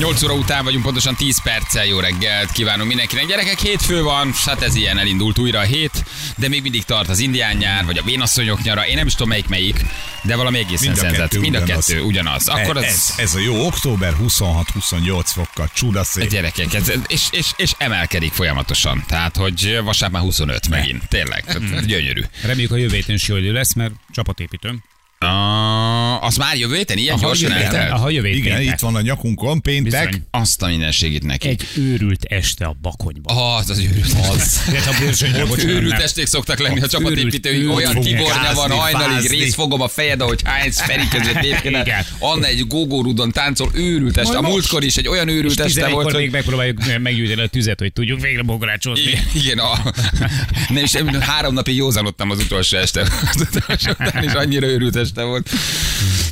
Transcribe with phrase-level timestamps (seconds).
[0.00, 3.26] 8 óra után vagyunk, pontosan 10 perccel jó reggelt kívánunk mindenkinek.
[3.26, 6.04] Gyerekek, hétfő van, hát ez ilyen elindult újra a hét,
[6.36, 9.28] de még mindig tart az indián nyár, vagy a vénasszonyok nyara, én nem is tudom
[9.28, 9.84] melyik melyik,
[10.22, 11.20] de valami egészen Mind a szenzett.
[11.20, 11.86] kettő Mind a ugyanaz.
[11.86, 12.48] kettő ugyanaz.
[12.48, 16.30] Akkor ez, ez, ez a jó október 26-28 fokkal csúdaszép.
[16.30, 19.04] Gyerekek, ez, és, és, és, emelkedik folyamatosan.
[19.06, 21.08] Tehát, hogy vasárnap már 25 megint.
[21.08, 21.44] Tényleg,
[21.86, 22.22] gyönyörű.
[22.42, 24.82] Reméljük a jövő héten is jó idő lesz, mert csapatépítőm.
[25.24, 27.92] Uh, az már jövő héten ilyen gyorsan jövő héten, eltelt?
[27.92, 28.74] aha, jövő Igen, péntek.
[28.74, 30.06] itt van a nyakunkon, péntek.
[30.06, 30.24] Bizony.
[30.30, 31.48] Azt a mindenségét neki.
[31.48, 33.36] Egy őrült este a bakonyban.
[33.36, 34.12] Ah, az az őrült.
[34.30, 34.60] Az.
[35.40, 39.80] A Ott őrült esték szoktak lenni a csapatépítői, olyan őrült tibornya van hajnalig, rész fogom
[39.80, 41.86] a fejed, ahogy hány Feri között lépkedett.
[41.86, 42.04] Igen.
[42.18, 44.36] Anna egy gógórudon táncol, őrült este.
[44.36, 47.78] A múltkor is egy olyan őrült este 11-kor volt, még hogy megpróbáljuk meggyújtani a tüzet,
[47.78, 49.02] hogy tudjuk végre bogarácsozni.
[49.02, 49.92] igen, igen a,
[50.74, 53.00] nem is, három napig józanodtam az utolsó este.
[53.00, 55.50] Az utolsó után is annyira őrült este volt.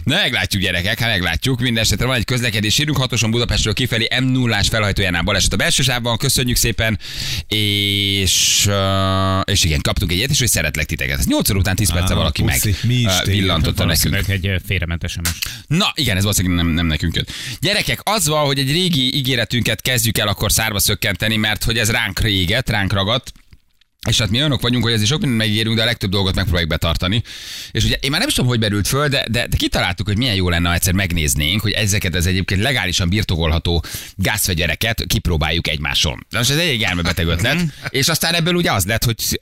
[0.04, 1.60] Na, meglátjuk gyerekek, hát meglátjuk.
[1.60, 5.82] Minden esetre van egy közlekedés írunk, hatoson Budapestről kifelé m 0 felhajtójánál baleset a belső
[5.82, 6.98] sávban, köszönjük szépen,
[7.48, 11.18] és, uh, és igen, kaptunk egy ilyet, és hogy szeretlek titeket.
[11.18, 14.28] Ez 8 óra után 10 perce valaki meg uh, villantotta nekünk.
[14.28, 15.38] Egy félrement SMS.
[15.66, 17.30] Na, igen, ez valószínűleg nem, nem nekünk jött.
[17.60, 21.90] Gyerekek, az van, hogy egy régi ígéretünket kezdjük el akkor szárba szökkenteni, mert hogy ez
[21.90, 23.32] ránk réget, ránk ragadt.
[24.08, 26.70] És hát mi olyanok vagyunk, hogy ezért sok mindent megígérünk, de a legtöbb dolgot megpróbáljuk
[26.70, 27.22] betartani.
[27.70, 30.16] És ugye én már nem is tudom, hogy berült föl, de, de, de kitaláltuk, hogy
[30.16, 36.26] milyen jó lenne, ha egyszer megnéznénk, hogy ezeket az egyébként legálisan birtokolható gázfegyvereket kipróbáljuk egymáson.
[36.30, 39.38] De most ez egy elmebeteg ötlet, és aztán ebből ugye az lett, hogy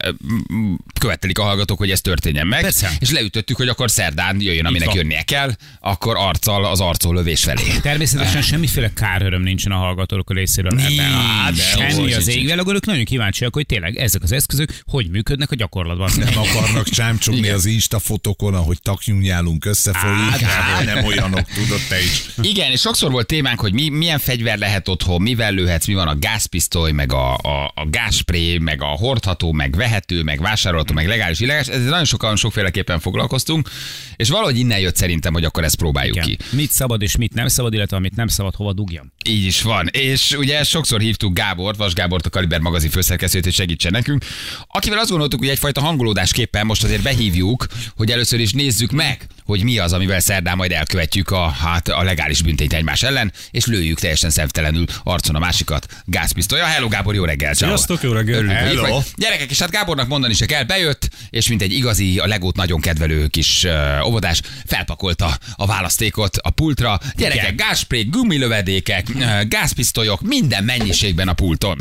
[1.01, 2.61] követelik a hallgatók, hogy ez történjen meg.
[2.61, 2.93] Persze.
[2.99, 7.63] És leütöttük, hogy akkor szerdán jöjjön, aminek jönnie kell, akkor arccal az arcó lövés felé.
[7.83, 10.81] Természetesen semmiféle káröröm nincsen a hallgatók részéről.
[10.81, 11.55] Ebben.
[11.55, 15.55] dehogy Semmi az égvel, ők nagyon kíváncsiak, hogy tényleg ezek az eszközök hogy működnek a
[15.55, 16.11] gyakorlatban.
[16.17, 17.55] Nem akarnak csámcsogni Igen.
[17.55, 20.41] az Insta fotókon, ahogy taknyúnyálunk összefolyik.
[20.85, 22.25] De- Nem olyanok, tudod te is.
[22.43, 26.09] Igen, és sokszor volt témánk, hogy mi, milyen fegyver lehet otthon, mivel lőhetsz, mi van
[26.09, 31.07] a gázpisztoly, meg a, a, a gázspré, meg a hordható, meg vehető, meg vásárolható, meg
[31.07, 31.69] legális, illegális.
[31.69, 33.71] Ezzel nagyon sokan sokféleképpen foglalkoztunk,
[34.17, 36.31] és valahogy innen jött szerintem, hogy akkor ezt próbáljuk ki.
[36.33, 36.47] Igen.
[36.51, 39.13] Mit szabad és mit nem szabad, illetve amit nem szabad, hova dugjam.
[39.29, 39.89] Így is van.
[39.93, 44.25] És ugye sokszor hívtuk Gábort, Vas Gábort, a Kaliber magazin főszerkesztőjét, hogy segítsen nekünk,
[44.67, 47.67] akivel azt gondoltuk, hogy egyfajta hangolódásképpen most azért behívjuk,
[47.97, 52.03] hogy először is nézzük meg, hogy mi az, amivel szerdán majd elkövetjük a, hát, a
[52.03, 56.65] legális büntényt egymás ellen, és lőjük teljesen szemtelenül arcon a másikat gázpisztolya.
[56.65, 57.55] Hello Gábor, jó reggel!
[57.55, 58.35] Sziasztok, jó reggel.
[58.37, 58.95] Örülünk, hogy Hello.
[58.95, 59.05] vagy.
[59.17, 62.81] Gyerekek, és hát Gábornak mondani se kell, bejött, és mint egy igazi, a legót nagyon
[62.81, 67.01] kedvelő kis uh, óvodás, felpakolta a választékot a pultra.
[67.17, 67.57] Gyerekek, Igen.
[67.57, 71.79] gázsprék, gumilövedékek, uh, gázpisztolyok, minden mennyiségben a pulton.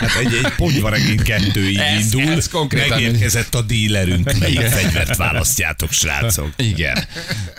[0.00, 2.32] Hát egy, egy ponyvaregény kettő így Ez- indul.
[2.32, 4.38] ez konkrétan- Megérkezett a dílerünk.
[4.38, 6.52] Melyik fegyvert választjátok, srácok?
[6.56, 6.87] Igen.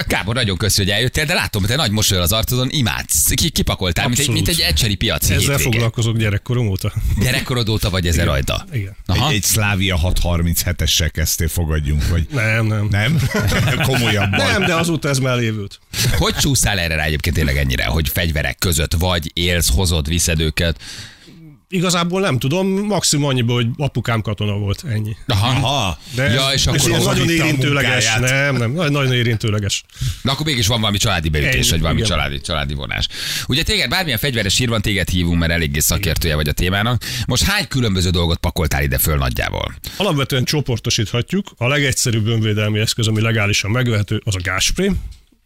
[0.07, 3.29] Gábor, nagyon köszi, hogy eljöttél, de látom, hogy te nagy mosolyol az arcodon, imádsz.
[3.33, 5.61] Ki, kipakoltál, mint egy, mint egy ecseri piaci Ezzel hétvége.
[5.71, 6.93] foglalkozok gyerekkorom óta.
[7.21, 8.65] Gyerekkorod óta vagy ezer rajta.
[8.71, 8.95] Igen.
[9.05, 9.29] Aha.
[9.29, 12.87] Egy, egy Szlávia 637-essel kezdtél, fogadjunk, vagy Nem, nem.
[12.89, 13.19] nem?
[13.87, 14.51] Komolyabban.
[14.51, 15.79] Nem, de azóta ez már lévült.
[16.17, 20.77] Hogy csúszál erre rá egyébként tényleg ennyire, hogy fegyverek között vagy, élsz, hozod, viszed őket?
[21.71, 25.15] Igazából nem tudom, maximum annyiból, hogy apukám katona volt, ennyi.
[25.27, 25.47] Aha.
[25.47, 25.97] Aha.
[26.15, 28.15] De Ja, és ez akkor az nagyon érintőleges.
[28.19, 29.83] Nem, nem, nagyon, érintőleges.
[30.21, 32.09] Na akkor mégis van valami családi beütés, Ennyi, vagy valami igen.
[32.09, 33.07] családi, családi vonás.
[33.47, 37.03] Ugye téged bármilyen fegyveres hír van, téged hívunk, mert eléggé szakértője vagy a témának.
[37.25, 39.75] Most hány különböző dolgot pakoltál ide föl nagyjából?
[39.97, 41.47] Alapvetően csoportosíthatjuk.
[41.57, 44.91] A legegyszerűbb önvédelmi eszköz, ami legálisan megvehető, az a gázspré.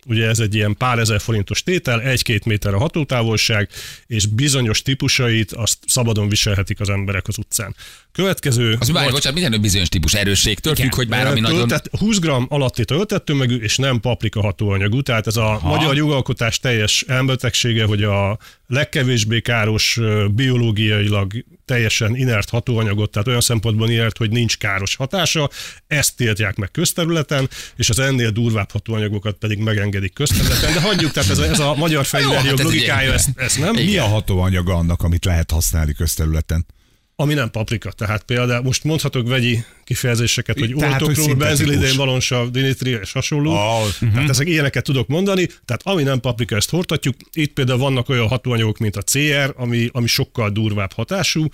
[0.06, 3.70] Ugye ez egy ilyen pár ezer forintos tétel, egy-két méter a hatótávolság,
[4.08, 7.76] és bizonyos típusait azt szabadon viselhetik az emberek az utcán.
[8.12, 8.78] Következő...
[8.80, 11.68] Az már, bocsánat, minden bizonyos típus erősségtől függ, hogy már ami nagyon...
[11.68, 15.02] Töltet, 20 g alatti töltett tömegű, és nem paprika hatóanyagú.
[15.02, 15.68] Tehát ez a ha.
[15.68, 18.38] magyar jogalkotás teljes elbetegsége, hogy a
[18.68, 20.00] legkevésbé káros
[20.32, 21.34] biológiailag
[21.66, 25.50] teljesen inert hatóanyagot, tehát olyan szempontból inert, hogy nincs káros hatása,
[25.88, 30.74] ezt tiltják meg közterületen, és az ennél durvább hatóanyagokat pedig megengedik közterületen.
[30.74, 33.74] De hagyjuk, tehát ez a, ez a magyar fegyverjog hát logikája, ezt, ezt nem.
[33.74, 36.66] Mi a hatóanyaga annak, amit lehet használni közterületen?
[37.16, 37.92] Ami nem paprika.
[37.92, 41.34] Tehát például most mondhatok vegyi kifejezéseket, hogy szintetikus.
[41.34, 43.52] benzilidén, valonsav, dinitri és hasonló.
[43.52, 47.16] Ah, Tehát ezek ilyeneket tudok mondani, tehát ami nem paprika, ezt hordhatjuk.
[47.34, 51.48] Itt például vannak olyan hatóanyagok, mint a CR, ami, ami sokkal durvább hatású,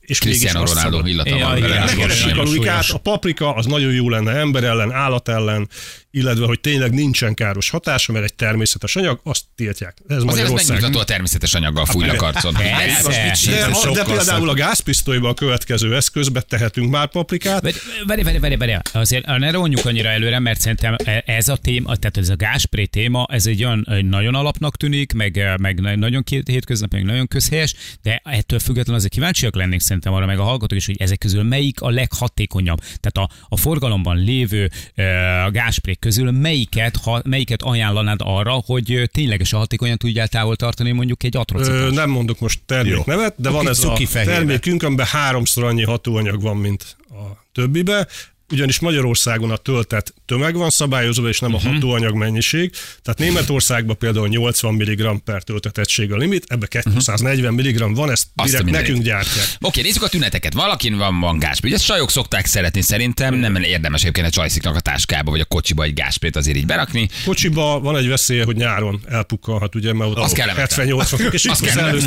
[0.00, 1.60] és Cristiano Ronaldo illata van
[1.96, 5.68] Keresik a logikát, a paprika az nagyon jó lenne ember ellen, állat ellen,
[6.10, 9.96] illetve hogy tényleg nincsen káros hatása, mert egy természetes anyag, azt tiltják.
[10.08, 10.68] Ez Azért ez Magyarország.
[10.68, 12.52] megnyugtató a természetes anyaggal fújnak arcon.
[12.54, 13.08] persze.
[13.10, 13.50] Persze.
[13.50, 17.62] De, Sokkal de például a gázpisztolyba a következő eszközbe tehetünk már paprikát.
[18.06, 22.16] Várj, várj, várj, várj, azért ne ronjuk annyira előre, mert szerintem ez a téma, tehát
[22.16, 26.48] ez a gáspré téma, ez egy olyan egy nagyon alapnak tűnik, meg, meg nagyon két-
[26.48, 30.78] hétköznapi, meg nagyon közhelyes, de ettől függetlenül azért kíváncsiak lennénk szerintem arra, meg a hallgatók
[30.78, 32.78] is, hogy ezek közül melyik a leghatékonyabb.
[33.00, 35.02] Tehát a, a forgalomban lévő ö,
[35.50, 41.36] gásprék közül melyiket, ha, melyiket ajánlanád arra, hogy ténylegesen hatékonyan tudjál távol tartani mondjuk egy
[41.36, 41.94] Ö, atrocitást?
[41.94, 46.56] nem mondok most terméknevet, de van Cuki- ez a termékünk, amiben háromszor annyi hatóanyag van,
[46.56, 48.06] mint a többibe,
[48.50, 51.66] ugyanis Magyarországon a töltet tömeg van szabályozva, és nem a Mhm.
[51.68, 52.70] hatóanyag mennyiség.
[53.02, 58.70] Tehát Németországban például 80 mg per töltetettség a limit, ebbe 240 mg van, ezt direkt
[58.70, 59.46] nekünk gyártják.
[59.60, 60.52] Oké, nézzük a tüneteket.
[60.52, 61.68] Valakin van, van gáspré.
[61.68, 65.82] Ugye sajok szokták szeretni szerintem, nem érdemes egyébként a csajsziknak a táskába vagy a kocsiba
[65.84, 67.08] egy gásprét azért így berakni.
[67.24, 70.88] Kocsiba van egy veszélye, hogy nyáron elpukkalhat, ugye, mert ott kellemetlen.
[70.88, 72.04] 70-80 fok, és Az itt előtt.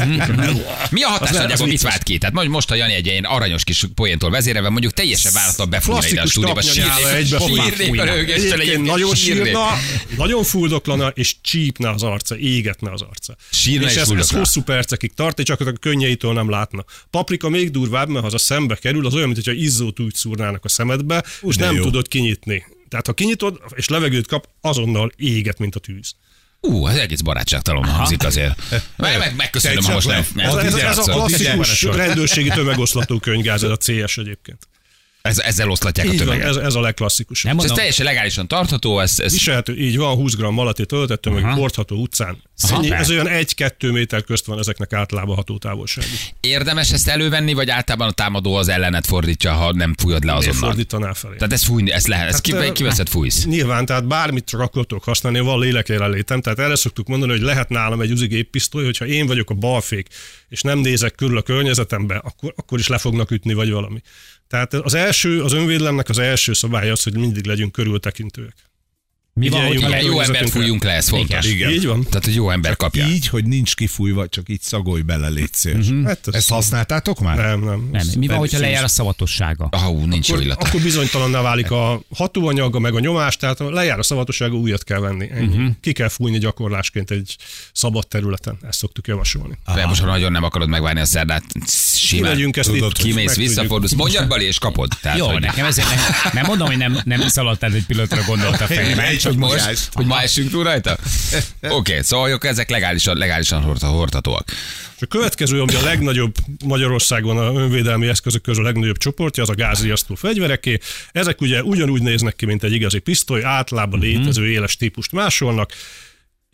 [0.90, 1.82] Mi a az mit vicces.
[1.90, 2.18] vált ki?
[2.18, 6.62] Tehát most a Jani egy ilyen aranyos kis poéntól vezérelve, mondjuk teljesen váratlan Klasszikus stúdióba.
[6.62, 9.68] Sírnék a rögéstől Egyébként nagyon sírna,
[10.18, 13.36] nagyon fuldoklana, és csípne az arca, égetne az arca.
[13.52, 16.86] Sírna és és ez, ez hosszú percekig tart, és csak a könnyeitől nem látna.
[17.10, 20.66] Paprika még durvább, mert ha az a szembe kerül, az olyan, mintha izzót úgy szúrnának
[20.66, 21.84] a szemedbe, és de nem jó.
[21.84, 22.66] tudod kinyitni.
[22.90, 26.16] Tehát ha kinyitod, és levegőt kap, azonnal éget, mint a tűz.
[26.62, 28.62] Ú, az egész barátságtalan hangzik azért.
[28.96, 30.26] Meg, meg, megköszönöm, ha most nem.
[30.36, 34.68] Ez, ez, ez a klasszikus rendőrségi tömegoszlató könyvgáz, ez a CS egyébként.
[35.30, 36.48] Ez, ezzel oszlatják a Így van, tömeget.
[36.48, 37.56] ez, ez a legklasszikusabb.
[37.56, 41.44] Nem ez teljesen legálisan tartható, ez, ez Viselhető, így van, 20 g malati töltett tömeg,
[41.44, 42.42] hordható utcán.
[42.62, 42.76] Aha.
[42.76, 46.06] Ennyi, ez olyan 1-2 méter közt van ezeknek általában hatótávolság.
[46.40, 50.60] érdemes ezt elővenni, vagy általában a támadó az ellenet fordítja, ha nem fújod le azonnal?
[50.60, 51.36] fordítaná felé?
[51.36, 53.46] Tehát ez fújni, ez lehet, ez Hát, kiveszed fújsz.
[53.46, 56.42] Nyilván, tehát bármit csak akkor tudok használni, van lélekjelenlétem.
[56.42, 60.08] Tehát erre szoktuk mondani, hogy lehet nálam egy uzi géppisztoly, hogyha én vagyok a balfék,
[60.50, 64.02] és nem nézek körül a környezetembe, akkor, akkor is le fognak ütni, vagy valami.
[64.48, 68.56] Tehát az első, az önvédelemnek az első szabálya az, hogy mindig legyünk körültekintőek.
[69.36, 70.48] Mi van, hogyha le, Jó környezetünkre.
[70.60, 71.46] fújjunk le, ez fontos.
[71.46, 71.72] Igen.
[71.72, 72.04] Így van.
[72.04, 73.06] Tehát, hogy jó ember kapja.
[73.08, 75.86] Így, hogy nincs kifújva, csak így szagolj bele, légy szíves.
[76.06, 77.38] Hát ez- Ezt használtátok már?
[77.38, 77.90] Nem, nem.
[77.92, 79.68] nem, mi van, hogyha lejár a szavatossága?
[79.72, 80.68] Ah, ú, nincs akkor, illata.
[80.68, 85.26] akkor bizonytalanná válik a hatóanyaga, meg a nyomás, tehát lejár a szavatossága, újat kell venni.
[85.32, 85.66] Uh-huh.
[85.82, 87.36] Ki kell fújni gyakorlásként egy
[87.72, 89.58] szabad területen, ezt szoktuk javasolni.
[89.76, 91.44] De most, ha nagyon nem akarod megvárni a szerdát,
[91.96, 92.24] simán.
[92.24, 93.04] Kimegyünk ezt Tudod, itt.
[93.04, 94.92] Kimész, visszafordulsz, mondjad Bali, és kapod.
[95.02, 96.00] Tehát, Jó, nekem ezért nem,
[96.34, 98.68] nem mondom, hogy nem, nem szaladtál egy pillanatra gondolt a
[99.24, 99.90] Csak hogy most, most.
[99.94, 100.92] hogy ma essünk túl rajta?
[101.62, 104.52] Oké, okay, szóval ezek legálisan, legálisan hord- hordhatóak.
[104.96, 106.36] És a következő, ami a legnagyobb
[106.66, 110.78] Magyarországon a önvédelmi eszközök közül a legnagyobb csoportja, az a gázriasztó fegyvereké.
[111.12, 115.72] Ezek ugye ugyanúgy néznek ki, mint egy igazi pisztoly, általában létező éles típust másolnak,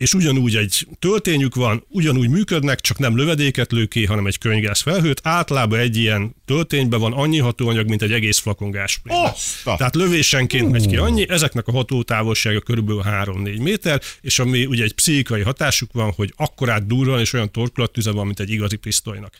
[0.00, 4.80] és ugyanúgy egy töltényük van, ugyanúgy működnek, csak nem lövedéket lő ki, hanem egy könyvgáz
[4.80, 5.20] felhőt.
[5.22, 8.70] Általában egy ilyen töltényben van annyi hatóanyag, mint egy egész flakon
[9.64, 14.94] Tehát lövésenként megy ki annyi, ezeknek a hatótávolsága körülbelül 3-4 méter, és ami ugye egy
[14.94, 19.34] pszichikai hatásuk van, hogy akkorát durran és olyan torkolattüze van, mint egy igazi pisztolynak.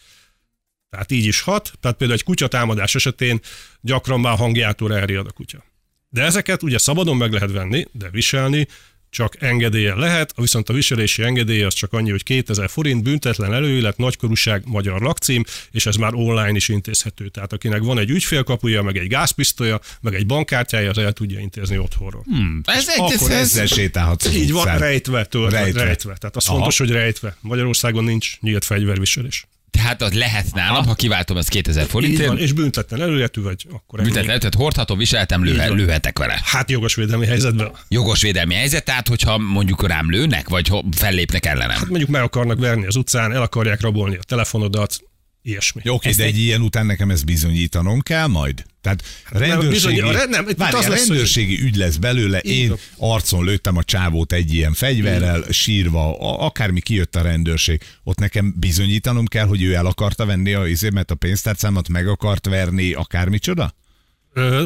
[0.90, 3.40] Tehát így is hat, tehát például egy kutyatámadás esetén
[3.80, 5.64] gyakran már hangjától elriad a kutya.
[6.08, 8.66] De ezeket ugye szabadon meg lehet venni, de viselni
[9.10, 13.96] csak engedélye lehet, viszont a viselési engedély az csak annyi, hogy 2000 forint, büntetlen előélet,
[13.96, 17.28] nagykorúság, magyar lakcím, és ez már online is intézhető.
[17.28, 21.78] Tehát akinek van egy ügyfélkapuja, meg egy gázpisztolya, meg egy bankkártyája, az el tudja intézni
[21.78, 22.22] otthonról.
[22.26, 22.60] Hmm.
[22.64, 25.50] Ez, ez, Akkor ez, ezzel sétálhatsz Így van, rejtve, Rejtve.
[25.50, 25.84] rejtve.
[25.84, 26.16] rejtve.
[26.16, 26.56] Tehát az Aha.
[26.56, 27.36] fontos, hogy rejtve.
[27.40, 29.46] Magyarországon nincs nyílt fegyverviselés.
[29.70, 32.38] Tehát az lehet nálam, ha kiváltom ezt 2000 Így van, forintért.
[32.38, 34.02] és büntetlen előletű vagy, akkor.
[34.02, 36.40] Büntetlen, tehát hordhatom, viseltem, lőhe, lőhetek vele.
[36.44, 37.70] Hát jogosvédelmi helyzetben.
[37.88, 41.76] Jogos védelmi helyzet, tehát hogyha mondjuk rám lőnek, vagy fellépnek ellenem.
[41.76, 45.00] Hát mondjuk meg akarnak verni az utcán, el akarják rabolni a telefonodat,
[45.42, 45.80] ilyesmi.
[45.84, 48.64] Jó, Oké, de egy ilyen után nekem ezt bizonyítanom kell majd?
[48.80, 52.72] Tehát rendőrségi, bizony- a re- nem, Várj, az lesz, hogy- rendőrségi ügy lesz belőle, én
[52.96, 58.54] arcon lőttem a csávót egy ilyen fegyverrel, sírva, a- akármi kijött a rendőrség, ott nekem
[58.56, 63.74] bizonyítanom kell, hogy ő el akarta venni a izémet, a pénztárcámat, meg akart verni, akármicsoda?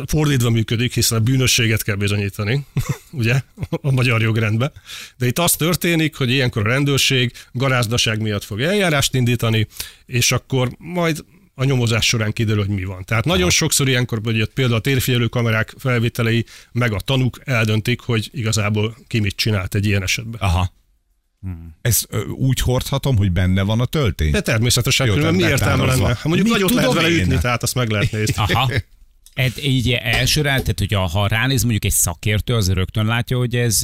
[0.07, 2.67] Fordítva működik, hiszen a bűnösséget kell bizonyítani,
[3.11, 3.41] ugye,
[3.71, 4.73] a magyar jogrendben.
[5.17, 9.67] De itt az történik, hogy ilyenkor a rendőrség garázdaság miatt fog eljárást indítani,
[10.07, 13.05] és akkor majd a nyomozás során kiderül, hogy mi van.
[13.05, 18.31] Tehát nagyon sokszor ilyenkor, hogy például a térfigyelő kamerák felvételei, meg a tanúk eldöntik, hogy
[18.33, 20.41] igazából ki mit csinált egy ilyen esetben.
[20.41, 20.73] Aha.
[21.83, 24.31] Ezt ö, úgy hordhatom, hogy benne van a töltény?
[24.31, 26.15] De természetesen, Jó, különben mi értelme lenne?
[26.15, 27.21] Ha mondjuk Mit nagyot lehet vele én?
[27.21, 28.35] ütni, tehát azt meg lehet nézni.
[28.37, 28.71] Aha.
[29.35, 33.81] Ez így elsőre, tehát hogyha ha ránéz mondjuk egy szakértő, az rögtön látja, hogy ez,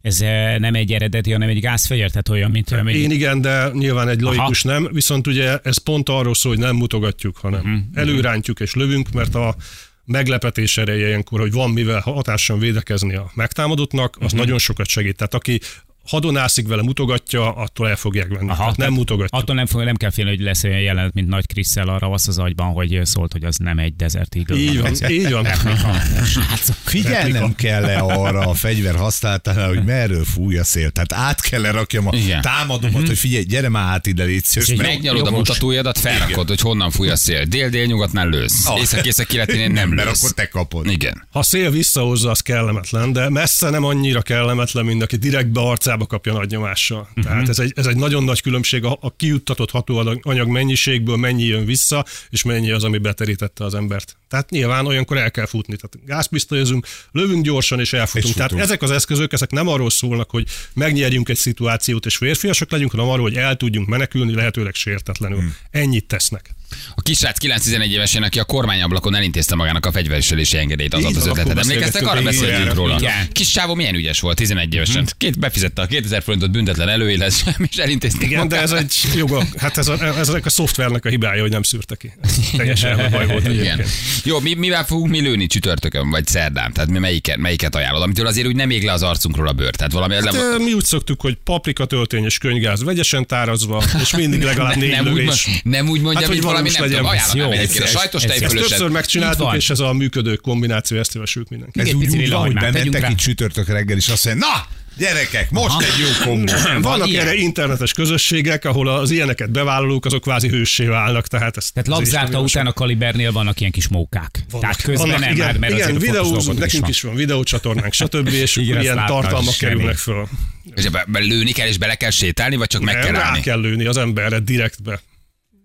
[0.00, 0.18] ez
[0.58, 2.70] nem egy eredeti, hanem egy gázfegyver, tehát olyan, mint...
[2.70, 6.62] olyan, Én igen, de nyilván egy laikus nem, viszont ugye ez pont arról szól, hogy
[6.62, 7.80] nem mutogatjuk, hanem uh-huh.
[7.94, 9.56] előrántjuk és lövünk, mert a
[10.04, 14.38] meglepetés ereje ilyenkor, hogy van mivel hatáson védekezni a megtámadottnak, az uh-huh.
[14.40, 15.16] nagyon sokat segít.
[15.16, 15.60] Tehát aki
[16.06, 18.48] hadonászik vele, mutogatja, attól el fogják venni.
[18.48, 19.38] Aha, Tehát nem mutogatja.
[19.38, 22.28] Attól nem, fog, nem kell félni, hogy lesz olyan jelenet, mint Nagy Krisszel arra vasz
[22.28, 24.56] az agyban, hogy szólt, hogy az nem egy Desert Eagle.
[24.56, 25.44] Így van, így van.
[26.84, 30.90] Figyelnem kell-e arra a fegyver használatánál, hogy merről fúj a szél.
[30.90, 32.40] Tehát át kell rakjam a Igen.
[32.40, 36.60] támadomat, hogy figyelj, gyere már át ide, légy szíves, mert- Megnyalod a mutatójadat, felrakod, hogy
[36.60, 37.44] honnan fúj a szél.
[37.44, 38.66] Dél-dél-nyugatnál lősz.
[38.66, 38.80] Ah.
[38.80, 40.18] Észak-észak keletén nem mert lősz.
[40.22, 40.90] akkor te kapod.
[40.90, 41.26] Igen.
[41.30, 45.60] Ha szél visszahozza, az kellemetlen, de messze nem annyira kellemetlen, mint aki direkt be
[45.96, 47.00] arcába kapja nagy nyomással.
[47.08, 47.24] Uh-huh.
[47.24, 51.64] Tehát ez egy, ez egy nagyon nagy különbség a, a kijuttatott hatóanyag mennyiségből, mennyi jön
[51.64, 54.16] vissza, és mennyi az, ami beterítette az embert.
[54.28, 55.76] Tehát nyilván olyankor el kell futni.
[55.76, 58.24] Tehát gázpisztolyozunk, lövünk gyorsan és elfutunk.
[58.24, 58.68] És Tehát futunk.
[58.68, 63.08] ezek az eszközök, ezek nem arról szólnak, hogy megnyerjünk egy szituációt és férfiasak legyünk, hanem
[63.08, 65.38] arról, hogy el tudjunk menekülni lehetőleg sértetlenül.
[65.38, 65.54] Hmm.
[65.70, 66.54] Ennyit tesznek.
[66.94, 71.58] A kisrác 9-11 évesen, aki a kormányablakon elintézte magának a fegyverviselési engedélyt, az az akkor
[71.58, 72.96] Emlékeztek, arra beszéltünk róla.
[72.98, 73.28] Igen.
[73.32, 75.08] Kis csávó milyen ügyes volt, 11 évesen.
[75.18, 79.78] Két befizette a 2000 forintot büntetlen előéles, és elintézte Igen, de ez egy joga, hát
[79.78, 82.12] ez a, ez a szoftvernek a hibája, hogy nem szűrte ki.
[82.22, 83.52] Ez teljesen baj volt Igen.
[83.52, 83.88] egyébként.
[84.24, 86.72] Jó, mi, mivel fogunk mi lőni csütörtökön, vagy szerdán?
[86.72, 88.02] Tehát mi melyiket, melyiket ajánlod?
[88.02, 89.74] Amitől azért úgy nem ég le az arcunkról a bőr.
[89.74, 94.16] Tehát valami Hát, nem, mi úgy szoktuk, hogy paprika, töltény és könygáz vegyesen tárazva, és
[94.16, 95.46] mindig legalább négy nem, úgy, lövés.
[95.46, 97.04] mond- nem úgy mondja, Hát, hogy valami nem tudom, legyen.
[97.04, 98.68] ajánlanám Jó, egyébként a sajtos ez Ezt tejfölöset.
[98.68, 101.80] többször megcsináltuk, és ez a működő kombináció, ezt szívesült mindenki.
[101.80, 103.08] Ez úgy, van, hogy bementek rá.
[103.08, 104.66] itt csütörtök reggel, és azt mondja, na,
[104.98, 105.82] gyerekek, most Aha.
[105.82, 106.52] egy jó kombó.
[106.88, 107.26] Vannak ilyen?
[107.26, 111.94] erre internetes közösségek, ahol az ilyeneket bevállalók, azok kvázi hőssé válnak, tehát ezt Tehát is
[111.94, 114.44] labzárta után a kalibernél vannak ilyen kis mókák.
[114.60, 116.90] Tehát közben Vannak, nem igen, már, mert igen, videózunk, nekünk van.
[116.90, 118.28] is van videócsatornánk, stb.
[118.28, 120.28] És Igen, ilyen tartalmak kerülnek föl.
[120.74, 123.40] És be, be, lőni kell, és bele kell sétálni, vagy csak meg kell rá állni?
[123.40, 125.00] kell lőni az emberre direktbe.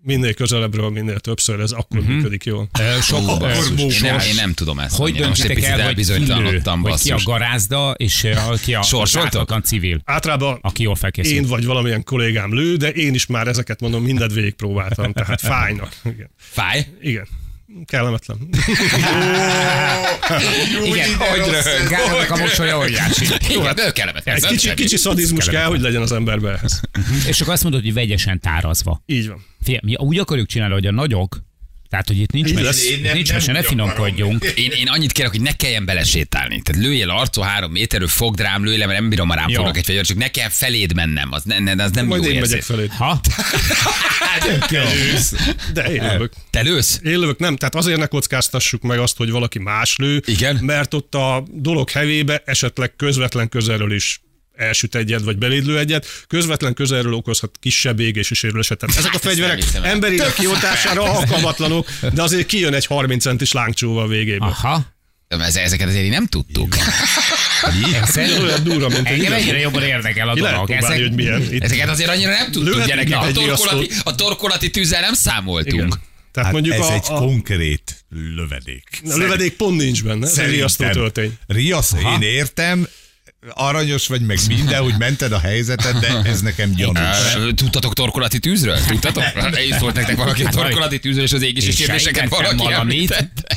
[0.04, 2.14] Minél közelebbről, minél többször, ez akkor uh-huh.
[2.14, 2.68] működik jól.
[2.80, 4.96] Ö, Sok, Ó, ö, basszus, én, nem, én nem tudom ezt.
[4.96, 8.26] Hogy döntitek el, hogy ki lő, elbizonytalanodtam, ki a garázda, és
[8.62, 8.82] ki a
[9.14, 11.36] ártatlan civil, Általában aki jól felkészül.
[11.36, 15.96] én vagy valamilyen kollégám lő, de én is már ezeket mondom, mindent végigpróbáltam, tehát fájnak.
[16.04, 16.30] Igen.
[16.36, 16.86] Fáj?
[17.00, 17.26] Igen.
[17.84, 18.38] Kellemetlen.
[20.84, 21.88] Igen, hogy röhög.
[21.88, 23.24] Gábornak a mosolya óriási.
[23.48, 24.36] Igen, ő kellemetlen.
[24.36, 26.80] Egy kicsi, kicsi szadizmus kell, hogy legyen az emberbe ehhez.
[27.26, 29.02] És akkor azt mondod, hogy vegyesen tárazva.
[29.06, 29.44] Így van.
[29.62, 31.42] Figyelj, mi úgy akarjuk csinálni, hogy a nagyok,
[31.92, 32.90] tehát, hogy itt nincs Így mese.
[32.90, 34.44] Én nem- nincs nem mese, ne finomkodjunk.
[34.44, 36.60] Én, én annyit kérek, hogy ne kelljen belesétálni.
[36.62, 39.54] Tehát lőjél arcó három méterről, fogd rám, lőj le, mert nem bírom, ha rám Jó.
[39.56, 41.32] fognak egy fegyvert, csak ne kell feléd mennem.
[41.32, 42.50] Az, ne, ne, az nem Majd jó én érzés.
[42.50, 42.86] megyek felé.
[42.98, 43.20] Ha?
[45.72, 46.32] De én lövök.
[46.50, 47.00] Te lősz?
[47.04, 47.56] Én lövök, nem.
[47.56, 50.56] Tehát azért ne kockáztassuk meg azt, hogy valaki más lő, Igen.
[50.56, 54.20] mert ott a dolog hevébe esetleg közvetlen közelről is
[54.62, 58.78] elsüt egyet, vagy belédlő egyet, közvetlen közelről okozhat kisebb égési sérüléset.
[58.78, 64.48] Tehát ezek a fegyverek emberileg kioltására alkalmatlanok, de azért kijön egy 30 centis lángcsóval végéből.
[64.48, 64.84] Aha.
[65.54, 66.76] Ezeket azért nem tudtuk.
[68.16, 70.70] Ez olyan durva, mint Engem egyre jobban érdekel a dolog.
[70.70, 71.52] Ezek, hogy milyen.
[71.52, 73.18] Itt Ezeket azért annyira nem tudtuk, gyerekek.
[73.18, 75.72] A torkolati, a torkolati tűzzel nem számoltunk.
[75.72, 75.88] igen.
[76.32, 78.04] Tehát Hát mondjuk ez a, egy a, konkrét
[78.34, 79.02] lövedék.
[79.04, 81.32] a lövedék pont nincs benne, ez riasztó töltény.
[81.46, 82.88] Riasz, én értem,
[83.50, 87.52] aranyos vagy meg minden, hogy mented a helyzetet, de ez nekem gyanús.
[87.54, 88.78] Tudtatok torkolati tűzről?
[88.86, 89.24] Tudtatok?
[89.68, 92.78] Én szólt nektek valaki a torkolati tűzről, és az égési kérdéseket valaki valamit.
[92.78, 93.56] említette.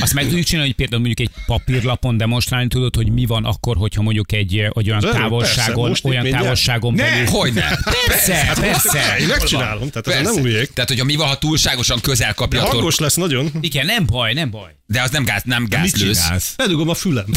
[0.00, 3.76] Azt meg tudjuk csinálni, hogy például mondjuk egy papírlapon demonstrálni tudod, hogy mi van akkor,
[3.76, 7.26] hogyha mondjuk egy, hogy olyan Persze, távolságon, itt olyan távolságon Ne, belül.
[7.26, 7.68] hogy ne?
[8.06, 9.16] Persze, persze.
[9.18, 10.32] Én megcsinálom, tehát ez Persze.
[10.32, 10.72] nem újék.
[10.72, 13.50] Tehát, hogyha mi van, ha túlságosan közel kapja De hangos lesz nagyon.
[13.60, 14.70] Igen, nem baj, nem baj.
[14.92, 16.54] De az nem gáz, nem gázlősz.
[16.56, 17.24] Bedugom a fülem.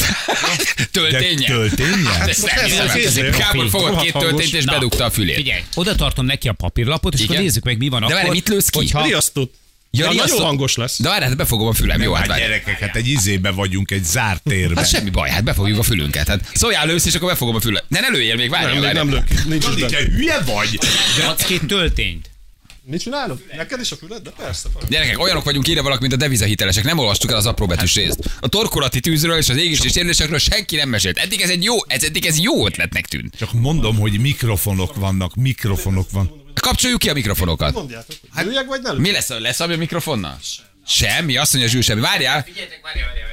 [0.75, 1.45] De Tölténye.
[1.47, 1.89] tölténye?
[1.91, 5.35] Nem az izé, Gábor fogott két töltényt, és bedugta a fülét.
[5.35, 7.31] Figyelj, oda tartom neki a papírlapot, és Igen?
[7.31, 8.17] akkor nézzük meg, mi van De akkor.
[8.17, 8.77] várj, mit lősz ki?
[8.77, 9.05] Hogyha...
[9.05, 9.53] Riasztót.
[9.91, 11.01] Ja, Ja, nagyon hangos lesz.
[11.01, 12.01] De várj, hát befogom a fülem.
[12.01, 12.41] Jó, hát Hát várj.
[12.41, 14.77] gyerekek, hát egy izébe vagyunk, egy zárt térben.
[14.77, 16.27] Hát semmi baj, hát befogjuk a fülünket.
[16.27, 17.83] Hát szóljál lősz, és akkor befogom a fület.
[17.87, 19.03] Ne, ne lőjél még, várjál, Nem, várjál.
[19.03, 19.45] nem lök.
[19.45, 20.79] Nincs te hülye vagy?
[21.17, 22.29] De adsz két töltényt.
[22.85, 23.55] Mit csinálok?
[23.55, 24.21] Neked is a füled?
[24.21, 24.69] De persze.
[24.89, 26.83] Gyerekek, olyanok vagyunk írja valaki, mint a devizahitelesek.
[26.83, 28.19] Nem olvastuk el az apróbetűs részt.
[28.39, 31.17] A torkolati tűzről és az égési sérülésekről senki nem mesélt.
[31.17, 33.35] Eddig ez egy jó, ez, eddig ez jó ötletnek tűnt.
[33.37, 36.41] Csak mondom, hogy mikrofonok vannak, mikrofonok van.
[36.53, 37.73] Kapcsoljuk ki a mikrofonokat.
[37.73, 39.05] Mondjátok, lőjek vagy ne lőjek?
[39.05, 40.39] Mi lesz, lesz ami a mikrofonnal?
[40.87, 42.01] Semmi, azt mondja Zsül semmi.
[42.01, 42.45] Várjál.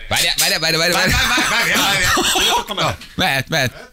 [0.09, 1.19] Várjál, várjál, várjál, várjál.
[2.69, 2.99] várjál.
[3.15, 3.91] Mehet, mehet.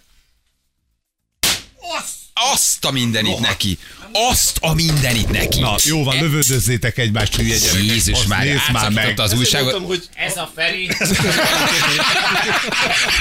[2.52, 3.78] azt a mindenit neki.
[4.12, 5.60] Azt a mindenit neki.
[5.60, 7.84] Na, jó van, lövöldözzétek egymást, hülye gyerekek.
[7.84, 9.20] Jézus már, nézd már meg.
[9.20, 9.72] az újságot.
[9.72, 10.90] Mondtam, hogy Ez a Feri.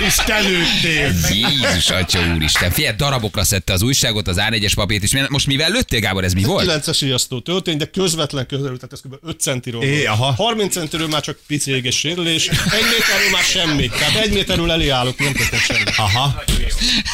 [0.06, 1.14] Isten lőttél.
[1.30, 2.70] Jézus, atya úristen.
[2.70, 6.42] Figyelj, darabokra szedte az újságot, az A4-es papírt, és most mivel lőttél, Gábor, ez mi
[6.42, 6.82] volt?
[6.84, 9.28] 9-es riasztó történt, de közvetlen közelült, tehát ez kb.
[9.28, 9.82] 5 centiről.
[9.82, 10.32] É, aha.
[10.32, 13.88] 30 centiről már csak pici éges sérülés, egy méterről már semmi.
[13.88, 15.90] Tehát egy méterről elé állok, nem történt semmi.
[15.96, 16.42] Aha.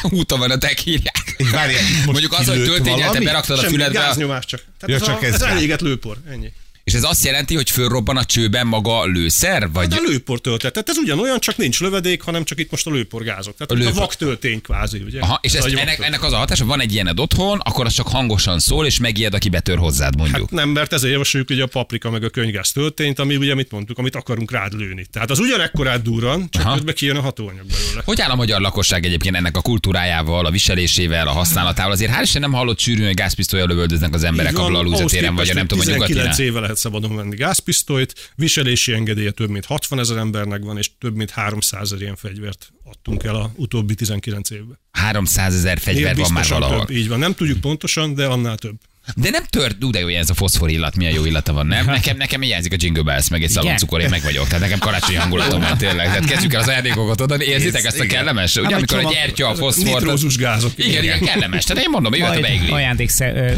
[0.03, 1.32] Úton van a tekírják.
[1.43, 4.61] És várjál, Mondjuk az, hogy történjen, te beraktad a Semmi, füledbe, gáznyomás csak.
[4.79, 6.53] Tehát Ja, ez, csak a, ez ez elégett lőpor, ennyi.
[6.93, 9.71] És ez azt jelenti, hogy fölrobban a csőben maga a lőszer?
[9.73, 9.89] Vagy...
[9.89, 10.73] De lőpor töltet.
[10.73, 13.55] Tehát ez ugyanolyan, csak nincs lövedék, hanem csak itt most a lőpor gázok.
[13.57, 13.95] Tehát A a, a lőpor.
[13.95, 15.21] vak töltény kvázi, ugye?
[15.21, 16.07] Aha, és Ez a ennek, vaktöltény.
[16.07, 19.35] ennek az a hatása, van egy ilyened otthon, akkor az csak hangosan szól, és megijed,
[19.35, 20.41] aki betör hozzád, mondjuk.
[20.41, 23.71] Hát nem, mert ezért javasoljuk ugye a paprika meg a könygáz töltényt, ami ugye mit
[23.71, 25.07] mondtuk, amit akarunk rád lőni.
[25.13, 26.75] Tehát az ugyanekkorát durran, csak Aha.
[26.75, 28.03] közben kijön a hatóanyag belőle.
[28.05, 31.93] Hogy áll a magyar lakosság egyébként ennek a kultúrájával, a viselésével, a használatával?
[31.93, 35.51] Azért hál' Isten nem hallott sűrűn, hogy gázpisztolyal lövöldöznek az emberek a van, téren, vagy
[35.51, 36.47] a nem tudom, 19 nyugatinál.
[36.47, 41.15] éve lehet szabadon venni gázpisztolyt, viselési engedélye több mint 60 ezer embernek van, és több
[41.15, 44.79] mint 300 ezer ilyen fegyvert adtunk el a utóbbi 19 évben.
[44.91, 46.85] 300 ezer fegyver van már valahol.
[46.85, 48.77] Több, így van, nem tudjuk pontosan, de annál több.
[49.17, 51.67] De nem tört, ú, de jó ilyen ez a foszfor illat, milyen jó illata van,
[51.67, 51.85] nem?
[51.85, 54.47] Nekem, nekem hiányzik a Jingle Bells, meg egy szaloncukor, én meg vagyok.
[54.47, 56.07] Tehát nekem karácsonyi hangulatom van tényleg.
[56.07, 58.57] Tehát kezdjük el az ajándékokat oda, érzitek ezt a kellemes?
[58.57, 59.85] Ugye, amikor a csomag- gyertya, a foszfor.
[59.85, 60.73] Nitrózus gázok.
[60.77, 61.65] Igen, igen, kellemes.
[61.65, 62.71] Tehát én mondom, jöhet a beigli.
[62.71, 63.11] ajándék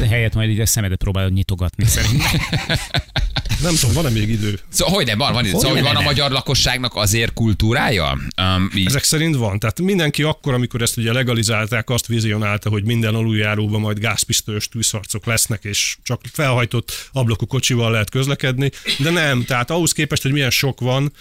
[0.08, 2.40] helyett majd így a szemedet próbálod nyitogatni szerintem.
[3.62, 4.58] Nem tudom, van-e még idő?
[4.68, 8.18] Szóval, hogy nem, van, van, szóval, hogy van a magyar lakosságnak azért kultúrája?
[8.42, 9.58] Um, így, Ezek szerint van.
[9.58, 15.24] Tehát mindenki akkor, amikor ezt ugye legalizálták, azt vizionálta, hogy minden aluljáróban majd gázpisztolyos tűzharcok
[15.34, 19.44] lesznek, és csak felhajtott ablakú kocsival lehet közlekedni, de nem.
[19.44, 21.12] Tehát ahhoz képest, hogy milyen sok van,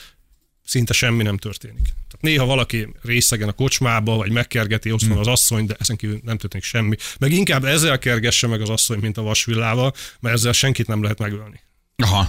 [0.65, 1.83] szinte semmi nem történik.
[1.83, 6.19] Tehát néha valaki részegen a kocsmába, vagy megkergeti, ott van az asszony, de ezen kívül
[6.23, 6.95] nem történik semmi.
[7.19, 11.19] Meg inkább ezzel kergesse meg az asszony, mint a vasvillával, mert ezzel senkit nem lehet
[11.19, 11.61] megölni.
[11.95, 12.27] Aha.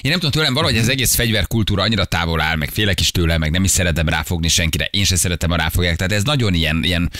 [0.00, 3.38] Én nem tudom tőlem, valahogy ez egész fegyverkultúra annyira távol áll, meg félek is tőle,
[3.38, 5.96] meg nem is szeretem ráfogni senkire, én se szeretem, ha ráfogják.
[5.96, 7.10] Tehát ez nagyon ilyen, ilyen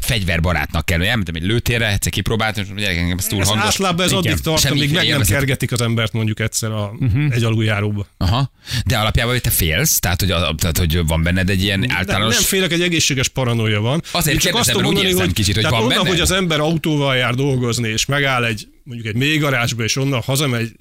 [0.00, 1.02] fegyverbarátnak kell.
[1.02, 3.64] Elmentem egy lőtérre, egyszer kipróbáltam, és mondom, engem ez túl hangos.
[3.64, 7.34] általában ez addig tart, amíg meg nem kergetik az embert mondjuk egyszer a, uh-huh.
[7.34, 8.06] egy aluljáróba.
[8.16, 8.52] Aha.
[8.86, 12.34] De alapjában, hogy te félsz, tehát hogy, a, tehát, hogy van benned egy ilyen általános...
[12.34, 14.02] nem félek, egy egészséges paranoia van.
[14.10, 16.08] Azért csak mert úgy érzem kicsit, hogy van onnan, benne.
[16.08, 20.72] hogy az ember autóval jár dolgozni, és megáll egy mondjuk egy mélygarázsba, és onnan hazamegy,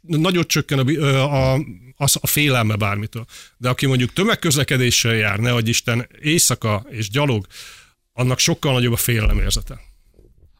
[0.00, 1.54] nagyot csökken a, a,
[1.96, 3.24] a, a félelme bármitől.
[3.56, 7.46] De aki mondjuk tömegközlekedéssel jár, ne adj Isten, éjszaka és gyalog,
[8.12, 9.80] annak sokkal nagyobb a félelemérzete.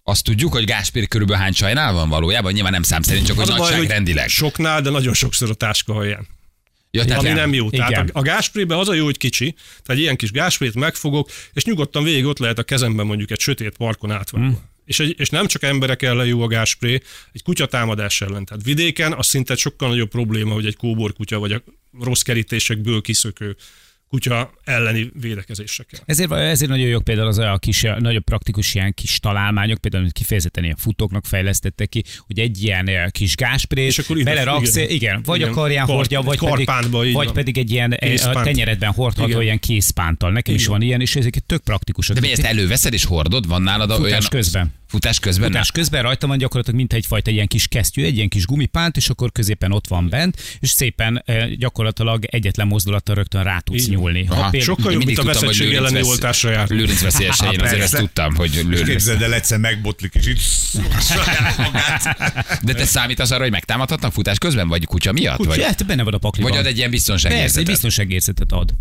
[0.02, 3.44] Azt tudjuk, hogy Gáspér körülbelül hány csajnál van valójában, nyilván nem szám szerint, csak hogy
[3.44, 4.28] Az a hogy nagyságrendileg.
[4.28, 6.26] Soknál, de nagyon sokszor a táska alján.
[6.90, 7.36] Ja, tehát ami nem.
[7.36, 7.70] nem jó.
[7.70, 8.10] Tehát Igen.
[8.12, 11.64] a, a gásprébe az a jó, hogy kicsi, tehát egy ilyen kis gásprét megfogok, és
[11.64, 14.48] nyugodtan végig ott lehet a kezemben mondjuk egy sötét parkon átvágva.
[14.48, 14.58] Hmm.
[14.84, 18.44] És, egy, és nem csak emberek ellen jó a gáspré, egy kutyatámadás ellen.
[18.44, 21.62] Tehát vidéken az szinte sokkal nagyobb probléma, hogy egy kóbor kutya vagy a
[22.00, 23.56] rossz kerítésekből kiszökő
[24.11, 26.01] kutya elleni védekezésre kell.
[26.05, 30.14] Ezért, ezért nagyon jók például az a kis, nagyobb praktikus ilyen kis találmányok, például amit
[30.14, 34.88] kifejezetten ilyen futóknak fejlesztettek ki, hogy egy ilyen kis gásprét, És akkor ide- beleraksz, igen,
[34.90, 35.23] igen.
[35.25, 35.51] vagy Igen.
[35.51, 37.33] a karján Kar- hordja, vagy pedig, vagy van.
[37.33, 38.44] pedig egy ilyen eh, a Készpánt.
[38.44, 39.42] tenyeredben hordható Igen.
[39.42, 40.33] ilyen készpánttal.
[40.33, 40.73] Nekem is Igen.
[40.73, 42.14] van ilyen, és ezek tök praktikusak.
[42.14, 43.46] De mi ezt előveszed és hordod?
[43.49, 44.23] Van nálad a Futás olyan...
[44.31, 44.73] közben.
[44.90, 45.46] Futás közben?
[45.50, 49.09] Futás közben rajta van gyakorlatilag mint egyfajta ilyen kis kesztyű, egy ilyen kis gumipánt, és
[49.09, 53.90] akkor középen ott van bent, és szépen eh, gyakorlatilag egyetlen mozdulattal rögtön rá tudsz Így
[53.90, 54.24] nyúlni.
[54.24, 56.68] Ha például- Sokkal jobb, mint a veszettség Lőrinc elleni vesz- oltásra jár.
[56.68, 58.88] Lőrinc veszélyesen, én azért ezt tudtam, hogy Lőrinc.
[58.88, 60.44] Képzeld el, egyszer megbotlik, és így
[61.57, 62.16] magát.
[62.62, 65.37] De te számítasz arra, hogy megtámadhatnak futás közben, vagy kutya miatt?
[65.37, 66.50] Kutya, Vagy, hát benne van a pakliban.
[66.50, 67.66] vagy ad egy ilyen Persze, egy biztonságérzetet?
[67.66, 68.74] biztonságérzetet ad.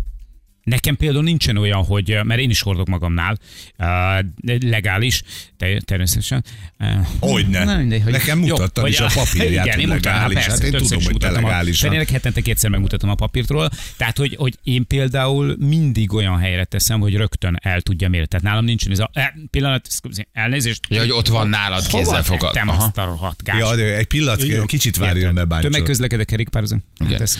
[0.64, 3.38] Nekem például nincsen olyan, hogy, mert én is hordok magamnál,
[3.78, 5.22] uh, legális,
[5.56, 6.44] te, természetesen.
[6.78, 6.88] Uh,
[7.20, 7.64] Hogyne.
[7.64, 10.34] Na, mindegy, hogy- Nekem mutattad hogy is a papírját, Igen, hogy én mutatom, legális.
[10.34, 11.88] persze, Hát én tudom, hogy te legálisan.
[11.88, 13.70] Fenének hetente kétszer megmutatom a papírt róla.
[13.96, 18.26] Tehát, hogy, hogy én például mindig olyan helyre teszem, hogy rögtön el tudja mérni.
[18.26, 19.88] Tehát nálam nincsen ez a eh, pillanat,
[20.32, 20.80] elnézést.
[20.88, 22.56] Ja, hogy ott van nálad kézzel fogad.
[22.56, 22.84] Aha.
[22.84, 23.58] azt a rohadt gást?
[23.58, 24.66] Ja, de egy pillanat, Igen.
[24.66, 25.68] kicsit várjon be, báncsa.
[25.68, 26.82] Tömegközlekedek kerékpározom.
[27.08, 27.38] Hát.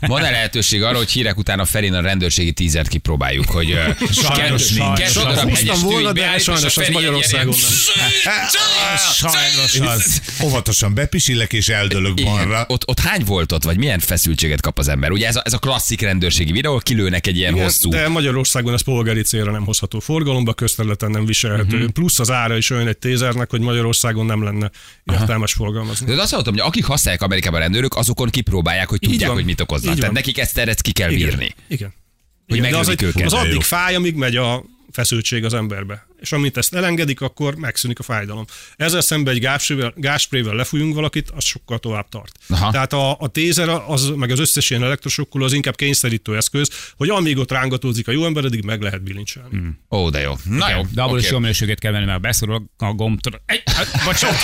[0.00, 2.00] Van-e lehetőség arra, hogy hírek után a Ferin a
[2.50, 3.78] rendőrségi tízert kipróbáljuk, hogy
[4.22, 5.14] Sajnos nincs.
[5.14, 7.54] darab Húztam volna, de sajnos az Magyarországon
[9.12, 10.20] Sajnos az.
[10.42, 12.64] Óvatosan bepisillek és eldölök balra.
[12.68, 15.10] Ott, ott hány voltot, vagy milyen feszültséget kap az ember?
[15.10, 17.90] Ugye ez a, ez a klasszik rendőrségi videó, kilőnek egy ilyen Igen, hosszú.
[17.90, 21.76] De Magyarországon ez polgári célra nem hozható forgalomba, közterületen nem viselhető.
[21.76, 21.90] Uh-huh.
[21.90, 24.70] Plusz az ára is olyan egy tézernek, hogy Magyarországon nem lenne
[25.12, 26.14] értelmes forgalmazni.
[26.14, 29.60] De azt hallottam, hogy akik használják Amerikában a rendőrök, azokon kipróbálják, hogy tudják, hogy mit
[29.60, 29.98] okoznak.
[29.98, 31.28] Tehát nekik ezt, ezt ki kell Igen.
[31.28, 31.54] bírni.
[31.68, 31.92] Igen.
[32.50, 33.24] Hogy Igen, de az, egy, őket.
[33.24, 33.38] az jó.
[33.38, 36.06] addig fáj, amíg megy a feszültség az emberbe.
[36.20, 38.44] És amint ezt elengedik, akkor megszűnik a fájdalom.
[38.76, 42.32] Ezzel szemben egy gásprével, gásprével lefújunk valakit, az sokkal tovább tart.
[42.48, 42.70] Aha.
[42.70, 47.08] Tehát a, a tézer, az, meg az összes ilyen elektrosokkuló az inkább kényszerítő eszköz, hogy
[47.08, 49.48] amíg ott rángatózik a jó ember, addig meg lehet bilincselni.
[49.50, 49.78] Hmm.
[49.90, 50.32] Ó, de jó.
[50.44, 50.82] Na jó.
[50.94, 51.34] De abból is oké.
[51.34, 53.42] jó minőséget kell venni, mert beszorul a gombtól.
[53.46, 54.38] Egy, hát, bocsánat.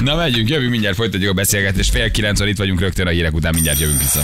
[0.00, 1.90] Na megyünk, jövünk mindjárt, folytatjuk a beszélgetést.
[1.90, 4.22] Fél kilenckor itt vagyunk rögtön a hírek után, mindjárt jövünk vissza.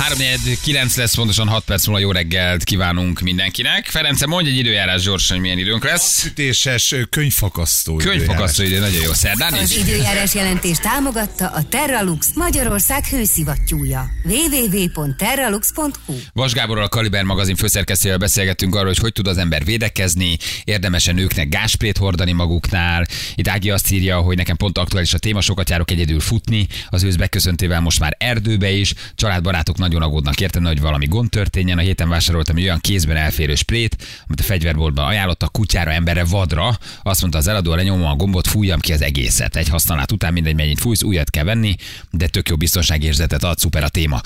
[0.00, 0.18] 3
[0.62, 3.86] 9 lesz, pontosan 6 perc múlva jó reggelt kívánunk mindenkinek.
[3.86, 6.20] Ference, mondj egy időjárás gyorsan, hogy milyen időnk lesz.
[6.20, 7.96] Sütéses könyvfakasztó.
[7.96, 9.12] Könyvfakasztó idő, nagyon jó.
[9.12, 9.76] Szerdán Az is?
[9.76, 14.08] időjárás jelentés támogatta a Terralux Magyarország hőszivattyúja.
[14.24, 20.36] www.terralux.hu Vas Gáborral a Kaliber magazin főszerkesztőjével beszélgettünk arról, hogy hogy tud az ember védekezni,
[20.64, 23.06] érdemesen nőknek gásprét hordani maguknál.
[23.34, 27.02] Itt Ági azt írja, hogy nekem pont aktuális a téma, sokat járok egyedül futni, az
[27.02, 31.78] ősz beköszöntével most már erdőbe is, családbarátok nagyon aggódnak értem, hogy valami gond történjen.
[31.78, 36.78] A héten vásároltam egy olyan kézben elférő sprét, amit a fegyverboltban ajánlottak kutyára, emberre, vadra.
[37.02, 39.56] Azt mondta az eladó, lenyomom a gombot, fújjam ki az egészet.
[39.56, 41.76] Egy használat után mindegy, mennyit fújsz, újat kell venni,
[42.10, 44.20] de tök jó biztonságérzetet ad, szuper a téma.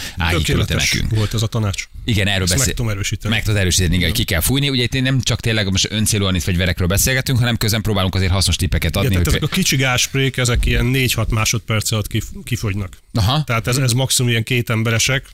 [0.97, 1.15] Nekünk.
[1.15, 1.89] volt ez a tanács.
[2.05, 2.65] Igen, erről beszél.
[2.65, 3.35] meg tudom erősíteni.
[3.35, 4.69] Meg tudod erősíteni, igen, hogy ki kell fújni.
[4.69, 8.57] Ugye itt nem csak tényleg most öncélúan itt fegyverekről beszélgetünk, hanem közben próbálunk azért hasznos
[8.57, 9.11] tippeket adni.
[9.11, 12.97] Igen, tehát ezek a kicsi gásprék, ezek ilyen 4-6 másodperc alatt kif- kifogynak.
[13.13, 13.45] Aha.
[13.45, 15.25] Tehát ez, ez maximum ilyen két emberesek.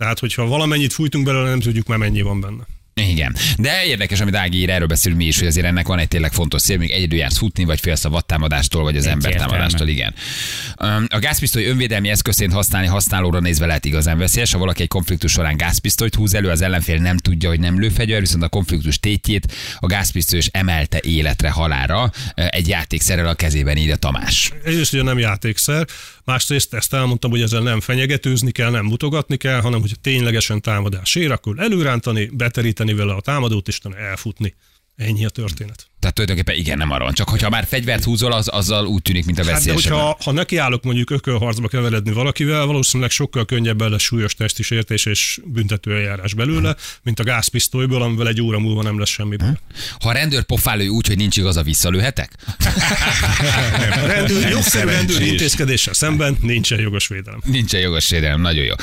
[0.00, 2.66] Tehát, hogyha valamennyit fújtunk belőle, nem tudjuk már mennyi van benne.
[2.94, 3.36] Igen.
[3.58, 6.32] De érdekes, amit Ági ír, erről beszélünk mi is, hogy azért ennek van egy tényleg
[6.32, 10.14] fontos cél, még egyedül jársz futni, vagy félsz a vadtámadástól, vagy az embertámadástól, igen.
[11.08, 14.52] A gázpisztoly önvédelmi eszközként használni használóra nézve lehet igazán veszélyes.
[14.52, 18.20] Ha valaki egy konfliktus során gázpisztolyt húz elő, az ellenfél nem tudja, hogy nem lőfegyver,
[18.20, 23.96] viszont a konfliktus tétjét a gázpisztoly is emelte életre halára egy játékszerrel a kezében, írja
[23.96, 24.52] Tamás.
[24.64, 25.86] Egyrészt ugye nem játékszer,
[26.24, 31.14] másrészt ezt elmondtam, hogy ezzel nem fenyegetőzni kell, nem mutogatni kell, hanem hogy ténylegesen támadás
[31.14, 34.54] ér, akkor előrántani, beteríteni vele a támadót, és elfutni.
[34.96, 35.89] Ennyi a történet.
[36.00, 37.12] Tehát tulajdonképpen igen, nem arra van.
[37.12, 39.92] Csak hogyha már fegyvert húzol, az, azzal úgy tűnik, mint a Hát de veszélyesebb.
[39.92, 46.34] hogyha ha nekiállok mondjuk ökölharcba keveredni valakivel, valószínűleg sokkal könnyebben lesz súlyos testisértés és büntetőeljárás
[46.34, 49.36] belőle, mint a gázpisztolyból, amivel egy óra múlva nem lesz semmi.
[49.36, 49.48] baj.
[50.00, 52.32] Ha a rendőr pofálő úgy, hogy nincs igaza, visszalőhetek?
[54.02, 57.40] A rendőr, jogszerű rendőr intézkedéssel szemben nincsen jogos védelem.
[57.44, 58.74] Nincsen jogos sérelem, nagyon jó.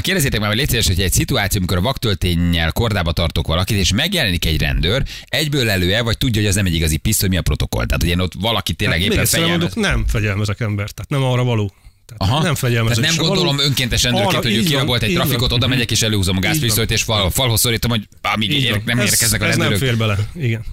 [0.00, 3.92] Kérdezzétek már, hogy légy szíves, hogy egy szituáció, amikor a vaktöltényel kordába tartok valakit, és
[3.92, 7.42] megjelenik egy rendőr, egyből elő vagy tudja, hogy az nem egy igazi pisztoly, mi a
[7.42, 7.84] protokoll.
[7.86, 9.74] Tehát, hogy ilyen ott valaki tényleg Hát éppen egyszer fegyelmez.
[9.74, 11.72] mondok, nem fegyelmezek embert, tehát nem arra való.
[12.06, 12.42] Tehát Aha.
[12.42, 12.98] nem fegyelmezés.
[13.04, 15.22] Tehát nem gondolom önkéntes rendőrként, hogy ő kirabolt egy van.
[15.22, 18.82] trafikot, oda megyek és előhúzom a gázpisztolyt, és fal, falhoz szorítom, hogy ér, van.
[18.84, 19.88] nem ez, érkeznek a ez nem rendőrök.
[19.88, 20.18] fér bele.
[20.34, 20.64] Igen.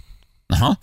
[0.51, 0.79] Aha.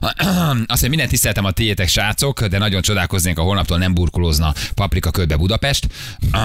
[0.00, 5.10] Azt mondja, mindent tiszteltem a tiétek srácok, de nagyon csodálkoznék, a holnaptól nem burkolózna paprika
[5.10, 5.86] ködbe Budapest.
[6.34, 6.40] Uh,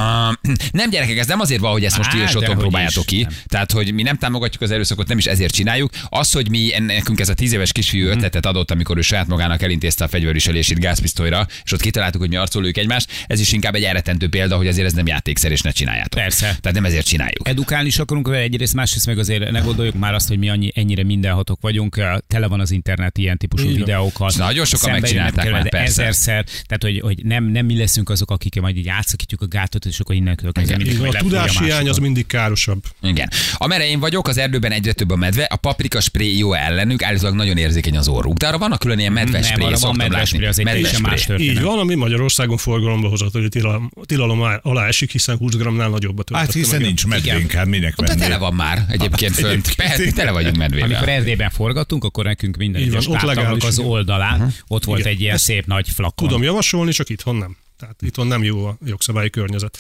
[0.72, 3.22] nem gyerekek, ez nem azért van, hogy ezt most ti dehogy próbáljátok is, ki.
[3.22, 3.32] nem.
[3.48, 5.92] Tehát, hogy mi nem támogatjuk az erőszakot, nem is ezért csináljuk.
[6.10, 8.16] Az, hogy mi nekünk ez a tíz éves kisfiú Mhm.
[8.18, 12.36] ötletet adott, amikor ő saját magának elintézte a fegyverviselését gázpisztolyra, és ott kitaláltuk, hogy mi
[12.36, 15.72] arcoljuk egymást, ez is inkább egy elretentő példa, hogy azért ez nem játékszer, és ne
[15.72, 16.20] csináljátok.
[16.22, 16.46] Persze.
[16.46, 17.48] Tehát nem ezért csináljuk.
[17.48, 20.72] Edukálni is akarunk vele egyrészt, másrészt meg azért ne gondoljuk már azt, hogy mi annyi,
[20.76, 22.02] ennyire mindenhatók vagyunk.
[22.28, 23.74] Tele van az internet ilyen típusú van.
[23.74, 24.32] videókkal.
[24.38, 26.02] Nagyon sokan megcsinálták már, persze.
[26.02, 26.44] Ezerszer.
[26.44, 30.00] Tehát, hogy, hogy nem, nem mi leszünk azok, akik majd így átszakítjuk a gátot, és
[30.00, 30.78] akkor innen Igen.
[30.80, 30.98] van.
[30.98, 32.84] majd A lefújja tudáshiány az mindig károsabb.
[33.02, 33.30] Igen.
[33.54, 37.36] Amerre én vagyok, az erdőben egyre több a medve, a paprika spré jó ellenük, állítólag
[37.36, 38.38] nagyon érzékeny az orruk.
[38.38, 40.38] De arra vannak külön ilyen medves Nem, spré, arra van medves látni.
[40.38, 41.30] spré, az egy más.
[41.38, 46.30] Így van, ami Magyarországon forgalomba hozott, hogy tilalom, tilalom alá esik, hiszen 20 g-nál nagyobbat
[46.34, 49.76] Hát töltötte hiszen nincs medvénk, hát minek Ott tele van már egyébként fönt.
[49.76, 50.14] Persze, igen.
[50.14, 51.10] tele vagyunk Amikor medvével.
[51.10, 53.90] Erdélyben forgattunk, akkor nekünk minden Így van, ott legális, az igen.
[53.92, 55.12] oldalán ott volt Igen.
[55.12, 56.28] egy ilyen Ezt szép nagy flakon.
[56.28, 57.58] Tudom javasolni, csak itthon nem.
[57.78, 59.78] Tehát itthon nem jó a jogszabályi környezet.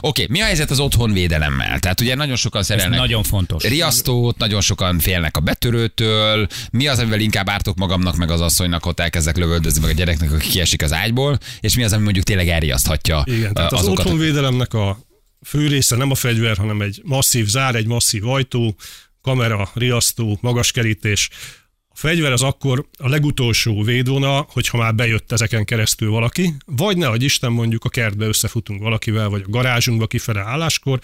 [0.00, 1.78] Oké, mi a helyzet az otthonvédelemmel?
[1.78, 3.62] Tehát ugye nagyon sokan Ez szerelnek nagyon fontos.
[3.62, 6.46] riasztót, nagyon sokan félnek a betörőtől.
[6.70, 10.32] Mi az, amivel inkább ártok magamnak, meg az asszonynak, ott elkezdek lövöldözni, meg a gyereknek,
[10.32, 13.98] aki kiesik az ágyból, és mi az, ami mondjuk tényleg elriaszthatja Igen, tehát az azokat.
[13.98, 14.98] otthonvédelemnek a
[15.46, 18.76] fő része nem a fegyver, hanem egy masszív zár, egy masszív ajtó,
[19.22, 21.28] kamera, riasztó, magaskerítés.
[21.30, 21.57] A
[21.98, 27.24] fegyver az akkor a legutolsó védvonal, hogyha már bejött ezeken keresztül valaki, vagy ne adj
[27.24, 31.00] Isten mondjuk a kertbe összefutunk valakivel, vagy a garázsunkba kifele álláskor,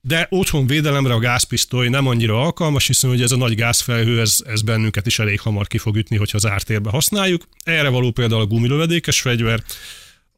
[0.00, 4.38] de otthon védelemre a gázpisztoly nem annyira alkalmas, hiszen ugye ez a nagy gázfelhő, ez,
[4.46, 7.48] ez bennünket is elég hamar ki fog ütni, hogyha zártérbe használjuk.
[7.64, 9.62] Erre való például a gumilövedékes fegyver,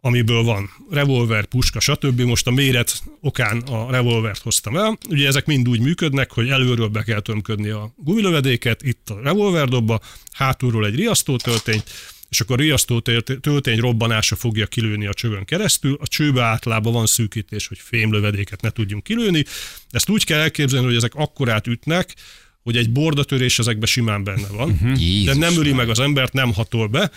[0.05, 2.21] amiből van revolver, puska, stb.
[2.21, 4.99] Most a méret okán a revolvert hoztam el.
[5.09, 10.01] Ugye ezek mind úgy működnek, hogy előről be kell tömködni a gumilövedéket, itt a revolverdobba,
[10.33, 11.85] hátulról egy riasztótöltényt,
[12.29, 15.99] és akkor a riasztó tört- töltény robbanása fogja kilőni a csövön keresztül.
[16.01, 19.45] A csőbe általában van szűkítés, hogy fémlövedéket ne tudjunk kilőni.
[19.91, 22.15] Ezt úgy kell elképzelni, hogy ezek akkorát ütnek,
[22.63, 26.53] hogy egy bordatörés ezekben simán benne van, de Jézus nem öli meg az embert, nem
[26.53, 27.11] hatol be.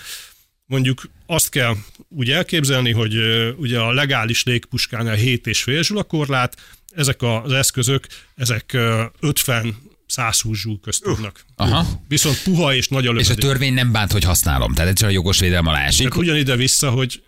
[0.68, 1.76] Mondjuk azt kell
[2.10, 3.16] úgy elképzelni, hogy
[3.58, 6.56] ugye a legális légpuskánál 7,5 zsulakorlát,
[6.96, 9.78] ezek az eszközök, ezek ö, 50
[10.08, 11.46] 120 zsúl közt tudnak.
[11.56, 11.86] Aha.
[12.08, 13.46] Viszont puha és nagy a És a lövedék.
[13.46, 14.74] törvény nem bánt, hogy használom.
[14.74, 16.16] Tehát egyszerűen a jogos védelem alá esik.
[16.16, 17.22] Ugyanide vissza, hogy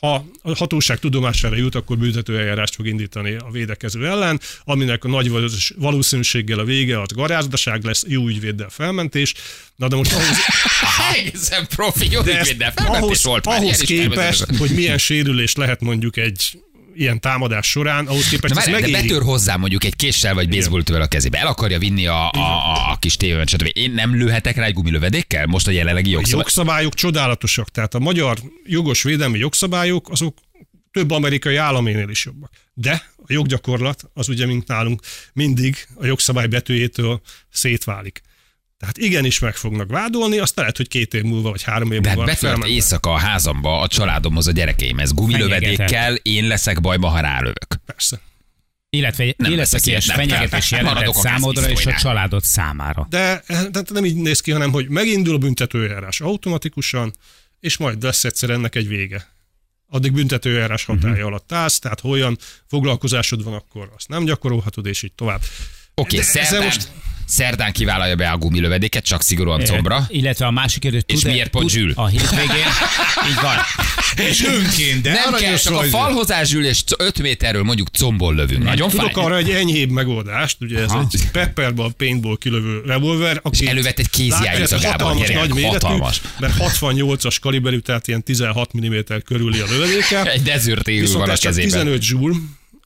[0.00, 5.30] ha a hatóság tudomására jut, akkor büntetőeljárást fog indítani a védekező ellen, aminek a nagy
[5.30, 9.34] valószínűs- valószínűséggel a vége az garázdaság lesz, jó ügyvéddel felmentés.
[9.76, 10.36] Na de most ahhoz,
[11.16, 16.58] Egészen profi, jó ügyvéddel felmentés ahhoz, volt ahhoz képest, hogy milyen sérülés lehet mondjuk egy
[16.96, 21.00] ilyen támadás során, ahhoz képest ez várj, de betör hozzá mondjuk egy késsel vagy baseballtől
[21.00, 21.38] a kezébe.
[21.38, 23.70] El akarja vinni a, a, a, a kis tévőn, stb.
[23.72, 25.46] Én nem lőhetek rá egy gumilövedékkel?
[25.46, 26.40] Most a jelenlegi A jogszabály.
[26.40, 27.70] jogszabályok csodálatosak.
[27.70, 30.38] Tehát a magyar jogos védelmi jogszabályok azok
[30.92, 32.50] több amerikai államénél is jobbak.
[32.74, 38.22] De a joggyakorlat az ugye, mint nálunk, mindig a jogszabály betűjétől szétválik.
[38.78, 42.08] Tehát igenis meg fognak vádolni, azt lehet, hogy két év múlva, vagy három év De
[42.08, 42.74] hát múlva betört felmennek.
[42.74, 45.12] éjszaka a házamba a családomhoz a gyerekeimhez.
[45.12, 47.74] Gumilövedékkel én leszek bajba, ha rálövök.
[47.86, 48.20] Persze.
[48.90, 49.64] Illetve Nem nem,
[50.00, 53.06] fenyegetés a számodra és a családod számára.
[53.10, 57.12] De, de nem így néz ki, hanem hogy megindul a büntetőjárás automatikusan,
[57.60, 59.34] és majd lesz egyszer ennek egy vége.
[59.88, 61.26] Addig büntetőjárás hatája uh-huh.
[61.26, 65.40] alatt állsz, tehát ha olyan foglalkozásod van, akkor azt nem gyakorolhatod, és így tovább.
[65.94, 66.90] Oké, okay, szerdán, most-
[67.26, 70.04] szerdán kivállalja be a gumilövedéket, csak szigorúan combra.
[70.08, 71.92] Illetve a másik kérdés, És miért pont Zsül?
[71.94, 72.66] A hétvégén,
[73.28, 73.56] így van.
[74.28, 75.88] És önként, de Nem kell, csak a vagy.
[75.88, 78.62] falhoz ázsül, és 5 méterről mondjuk combol lövünk.
[78.62, 79.08] Nagyon fáj.
[79.08, 81.06] Tudok arra egy enyhébb megoldást, ugye ez Aha.
[81.12, 83.40] egy pepperball, paintball kilövő revolver.
[83.42, 86.20] Aki elővett egy kézirányító, Gábor, hatalmas, gyerek, nagy méretű, hatalmas.
[86.38, 90.22] mert 68-as kaliberű, tehát ilyen 16 mm körüli a lövedéke.
[90.32, 91.70] Egy dezürt van a kezében.
[91.70, 92.36] 15 joule,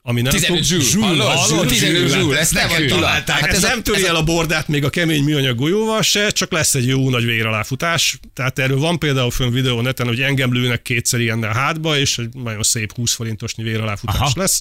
[0.03, 1.03] ami nem 15 tud- zsúl.
[1.03, 1.27] Hallod?
[1.27, 1.67] hallod?
[1.67, 2.37] 15 zsúl.
[2.37, 3.39] Ez nem vagy találták.
[3.39, 6.75] Hát ez, nem töri el a bordát még a kemény műanyag golyóval se, csak lesz
[6.75, 8.19] egy jó nagy véraláfutás.
[8.33, 12.33] Tehát erről van például fönn videó neten, hogy engem lőnek kétszer ilyennel hátba, és egy
[12.33, 14.31] nagyon szép 20 forintosnyi véraláfutás Aha.
[14.35, 14.59] lesz.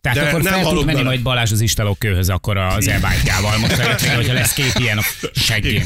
[0.00, 3.58] Tehát De akkor nem fel tud menni majd Balázs az istalókőhöz akkor az e-bike-jával.
[3.58, 5.02] Most szeretném, hogyha lesz két ilyen a
[5.34, 5.84] seggén.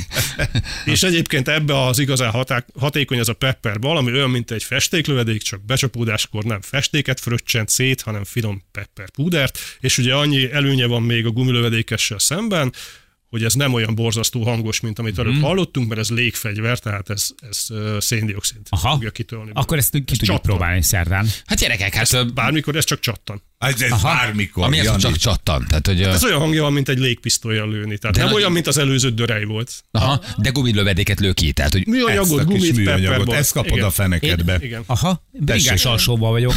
[0.85, 4.63] És egyébként ebbe az igazán hatá- hatékony az a pepper bal, ami olyan, mint egy
[4.63, 10.87] festéklövedék, csak becsapódáskor nem festéket fröccsent szét, hanem finom pepper púdert, és ugye annyi előnye
[10.87, 12.73] van még a gumilövedékessel szemben,
[13.29, 15.43] hogy ez nem olyan borzasztó hangos, mint amit előbb Mhm.
[15.43, 17.67] hallottunk, mert ez légfegyver, tehát ez, ez
[17.99, 18.91] széndiokszid Aha.
[18.93, 19.51] fogja kitölni.
[19.55, 20.43] Akkor ezt ki tudjuk csattan.
[20.43, 21.29] próbálni szerdán.
[21.47, 23.43] Hát gyerekek, hát ö, Bármikor ez csak csattan.
[23.63, 24.65] Ez, ez bármikor.
[24.65, 25.03] ami Jani.
[25.03, 25.65] csak csattan.
[25.69, 27.99] Tehát, hogy, ö, Ez olyan hangja van, mint egy légpisztolyjal lőni.
[27.99, 29.73] Tehát De nem nagy- olyan, mint az előző dörej volt.
[29.91, 31.53] aha, de gumilövedéket lő ki.
[31.53, 33.85] Tehát, hogy Műanyagot, gumit, műanyagot, ezt kapod Igen.
[33.85, 34.59] a fenekedbe.
[34.61, 34.83] Igen.
[34.87, 36.55] Aha, bringás alsóban vagyok.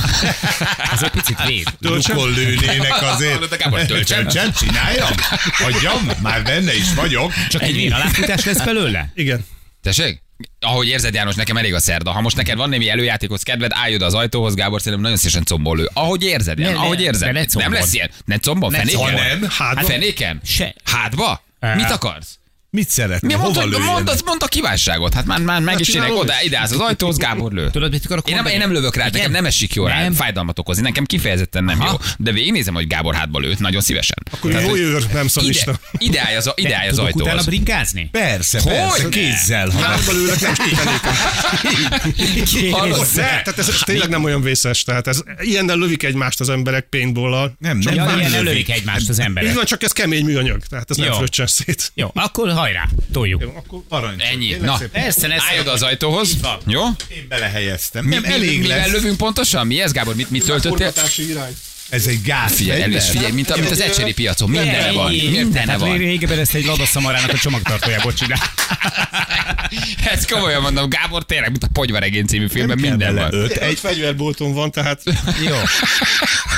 [0.91, 1.68] Ez egy picit véd.
[1.91, 3.39] Lukol lőnének azért.
[3.88, 4.24] Töltsem.
[4.24, 5.10] Töltsem, csináljam?
[5.52, 6.10] Hagyjam?
[6.22, 7.32] Már benne is vagyok.
[7.50, 9.12] Csak egy vén aláfutás lesz belőle?
[9.15, 9.46] Igen.
[9.82, 10.24] Tessék?
[10.60, 12.12] Ahogy érzed, János, nekem elég a szerda.
[12.12, 15.43] Ha most neked van némi előjátékos kedved, állj oda az ajtóhoz, Gábor, szerintem nagyon szívesen
[15.45, 15.89] combol lő.
[15.93, 17.28] Ahogy érzed, Ne, ne, ahogy érzed.
[17.28, 17.71] ne nem combon.
[17.71, 18.10] lesz ilyen.
[18.26, 19.13] Ne combon, Ne fenéken?
[19.39, 19.82] Nem, hátba.
[19.82, 20.41] Fenéken?
[20.43, 20.76] Se.
[20.84, 21.43] Hátba?
[21.76, 22.39] Mit akarsz?
[22.69, 23.19] Mit szeretnél?
[23.30, 23.93] Mi Hova mondtad, lőjen?
[23.93, 25.13] mondd, mondd a kívánságot.
[25.13, 26.45] Hát már, már meg is csinálom ének oda, is.
[26.47, 27.69] ide az ajtóhoz, Gábor lő.
[27.69, 30.60] Tudod, mit akarok Én nem, én nem lövök rá, nekem nem esik jó rá, fájdalmat
[30.60, 31.89] okozni, nekem kifejezetten nem Aha.
[31.91, 31.97] jó.
[32.17, 34.17] De végignézem, hogy Gábor hátba lőtt, nagyon szívesen.
[34.32, 35.80] Akkor Tehát, hogy voyeur, nem ide, szadista.
[35.97, 37.45] ide állj az, ide állj az tudok utána ajtóhoz.
[37.45, 38.10] bringázni?
[38.12, 39.69] Persze, Hogy persze, kézzel.
[39.69, 40.54] Hátba lőnek, nem
[42.71, 43.08] Hallod?
[43.15, 44.84] Tehát ez, tényleg nem olyan vészes.
[44.84, 47.56] Tehát ez, ilyennel lövik egymást az emberek paintball-al.
[47.60, 48.69] nem, nem, nem lövik.
[48.69, 49.54] egymást az Így emberek.
[49.54, 50.65] van, csak ez kemény műanyag.
[50.65, 51.13] Tehát ez nem Jó.
[51.13, 51.91] fröccsen szét.
[51.93, 53.41] Jó, akkor hajrá, toljuk.
[53.56, 54.23] Akkor Parancs.
[54.23, 54.56] Ennyi.
[54.62, 54.80] Na.
[54.91, 56.38] Persze, ez állj oda az ajtóhoz.
[56.67, 56.82] Jó?
[56.86, 58.08] Én belehelyeztem.
[58.08, 58.91] Nem, mi, elég mivel lesz.
[58.91, 59.67] lövünk pontosan?
[59.67, 60.15] Mi ez, Gábor?
[60.15, 60.91] Mit, mit töltöttél?
[60.91, 61.56] Forgatási irány.
[61.89, 62.56] Ez egy gáz.
[62.56, 64.50] Figyelj, el is figyelj, mint, mint az ecseri piacon.
[64.50, 65.12] Mindene van.
[65.12, 65.98] Mindene Hát van.
[65.98, 68.39] régebben ezt egy ladaszamarának a csomagtartójából csinál.
[70.12, 73.34] Ezt komolyan mondom, Gábor tényleg, mint a Pogyvaregény című filmben minden van.
[73.34, 75.02] Öt, Egy egy, fegyverbolton van, tehát
[75.45, 75.56] Jó.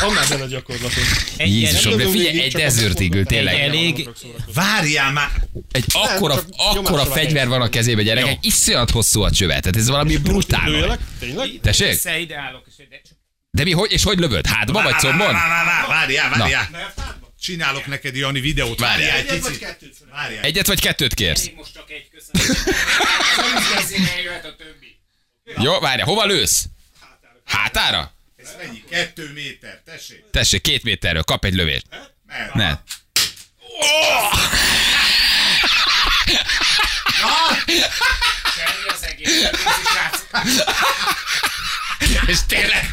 [0.01, 1.03] van már benne gyakorlaton.
[1.37, 3.53] Egy ilyen- Jézusom, de figyelj, egy Eagle, tényleg.
[3.53, 4.09] Egy elég-
[4.53, 5.29] várjál már.
[5.71, 9.61] Egy akkora, akkora fegyver van a kezébe, gyerekek, iszonyat hosszú a csövet.
[9.61, 10.97] Tehát ez valami brutál.
[11.19, 11.59] Tényleg?
[11.61, 11.87] Tessék?
[11.87, 12.73] Persze, ide állok, és
[13.57, 14.45] De mi, hogy, és hogy lövöd?
[14.47, 15.33] Hátba vagy combon?
[15.33, 17.17] Várjál, várjál, várjál, várjál.
[17.41, 18.79] Csinálok neked, Jani, videót.
[18.79, 19.11] Várjál.
[19.11, 19.97] Várjál egy picit.
[20.11, 20.43] Várjál.
[20.43, 21.49] Egyet vagy kettőt kérsz?
[21.55, 22.57] Most csak egy köszönöm.
[24.23, 24.99] Jöhet a többi.
[25.57, 26.65] Jó, várja, hova lősz?
[27.45, 28.13] Hátára?
[28.35, 28.83] Ez mennyi?
[28.89, 30.23] Kettő méter, tessék.
[30.31, 31.85] Tessék, két méterről, kap egy lövést.
[32.27, 32.49] Nem.
[32.53, 32.77] Ne.
[42.27, 42.89] És tényleg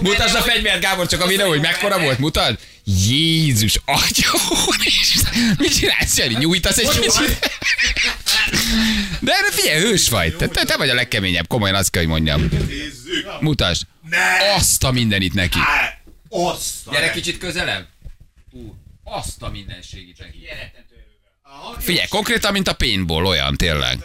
[0.00, 2.58] Mutasd a fegyvert, Gábor, csak a videó, hogy mekkora volt, mutasd.
[2.84, 4.30] Jézus, atya
[4.66, 5.54] úristen.
[5.58, 6.34] Mit csinálsz, Jani?
[6.34, 7.38] Nyújtasz egy kicsit?
[9.20, 10.36] De erre figyelj, hős vagy.
[10.36, 12.48] Te, te, te vagy a legkeményebb, komolyan azt kell, hogy mondjam.
[13.40, 13.82] Mutasd.
[14.56, 15.58] Azt a mindenit neki.
[16.28, 16.74] Azt.
[16.90, 17.86] Gyere kicsit közelebb.
[18.50, 20.38] Ú, azt a mindenségit neki.
[21.78, 23.98] Figyelj, konkrétan, mint a paintball, olyan tényleg.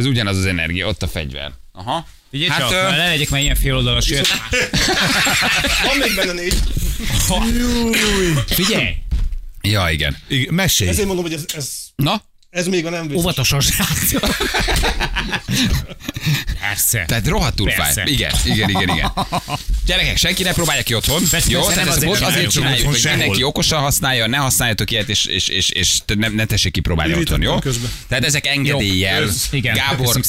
[0.00, 1.52] Ez ugyanaz az energia, ott a fegyver.
[1.72, 2.06] Aha.
[2.30, 4.06] Figyelj Hát, csak, ö- ne legyek már ilyen féloldalas.
[4.08, 4.26] jött.
[5.86, 6.54] Van még benne négy.
[8.46, 8.94] Figyelj,
[9.62, 10.16] Ja, igen.
[10.28, 10.90] Igen, mesélj.
[10.90, 13.22] Ezért mondom, hogy ez, ez, Na, ez még a nem biztos.
[13.22, 14.12] óvatosan srác.
[16.60, 17.04] Persze.
[17.06, 17.92] tehát rohadtul Persze.
[18.02, 18.12] fáj.
[18.12, 19.12] Igen, igen, igen, igen.
[19.86, 21.22] Gyerekek, senki ne próbálja ki otthon.
[21.30, 22.86] Persze, Jó, persze, tehát nem azért most azért csináljuk.
[22.86, 23.48] hogy Otthon mindenki sehol.
[23.48, 27.42] okosan használja, ne használjatok ilyet, és, és, és, és ne, ne tessék ki próbálni otthon,
[27.42, 27.58] jó?
[27.58, 27.90] közben.
[28.08, 30.20] Tehát ezek engedéllyel, ez- igen, Gábor.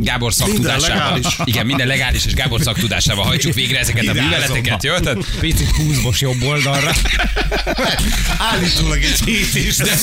[0.00, 1.20] Gábor szaktudásával.
[1.44, 4.98] Igen, minden legális, és Gábor szaktudásával hajtsuk végre ezeket a műveleteket, jó?
[4.98, 6.92] Tehát, Picit húzmos jobb oldalra.
[8.38, 9.98] Állítólag egy hét és nem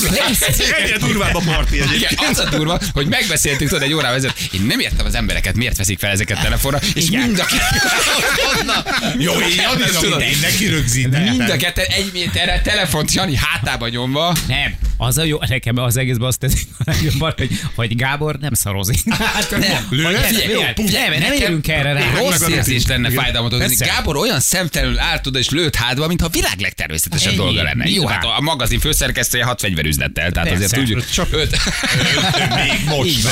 [0.82, 2.30] Egyre durvább a parti Igen, egyébként.
[2.30, 4.38] az a durva, hogy megbeszéltük tudod egy órával ezelőtt.
[4.52, 7.46] Én nem értem az embereket, miért veszik fel ezeket telefonra, és mind a
[9.18, 11.22] Jó, én addigra Tudod, neki rögzítem.
[11.22, 14.36] Mind a ketten egy méterre telefont Jani hátába nyomva.
[14.46, 18.52] Nem, az a jó, nekem az egészben azt teszik a legjobban, hogy, hogy Gábor nem
[18.54, 18.98] szarozik.
[19.18, 20.12] Hát, Nem, nem, nem
[21.18, 22.10] nekem érünk erre rá.
[22.14, 23.86] Rossz érzés lenne fájdalmat okozni.
[23.86, 27.84] Gábor olyan szemtelenül állt oda és lőtt hátba, mintha a világ legtermészetesebb dolga lenne.
[27.84, 28.12] Jó, nyilván.
[28.12, 31.10] hát a magazin főszerkesztője hat fegyverüzlettel, tehát azért tudjuk.
[31.10, 31.50] Csak- Öt.
[32.64, 33.28] Még most.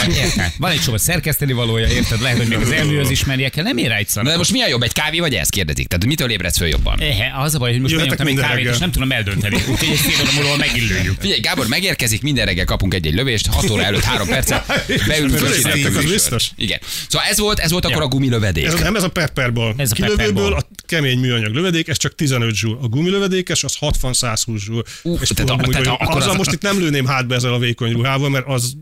[0.58, 2.20] Van, egy csomó szerkeszteni valója, érted?
[2.20, 4.68] Lehet, hogy még az elműhöz ismerjek el, nem ér egy Na de most mi a
[4.68, 5.86] jobb, egy kávé vagy ezt kérdezik?
[5.88, 7.00] Tehát mitől ébredsz föl jobban?
[7.00, 9.56] Ehe, az a baj, hogy most egy kávét, és nem tudom eldönteni.
[9.56, 11.20] Úgyhogy egy fél óra múlva megint lőjük.
[11.20, 14.66] Figyelj, Gábor megérkezik, minden reggel kapunk egy-egy lövést, 6 óra előtt 3 percet,
[15.08, 16.08] beülünk és műsort.
[16.08, 16.50] biztos.
[16.56, 16.78] Igen.
[17.08, 18.64] Szóval ez volt, ez volt akkor a gumilövedék.
[18.64, 19.74] Ez, nem ez a pepperball.
[19.76, 22.78] Ez a Kilövőből a kemény műanyag lövedék, ez csak 15 zsúl.
[22.82, 24.82] A gumilövedékes az 60-120 zsúl.
[25.02, 25.92] Ú, és tehát a- puha tehát gumilövedék.
[26.00, 28.72] akkor Azzal az- most itt nem lőném hátba ezzel a vékony ruhával, mert az,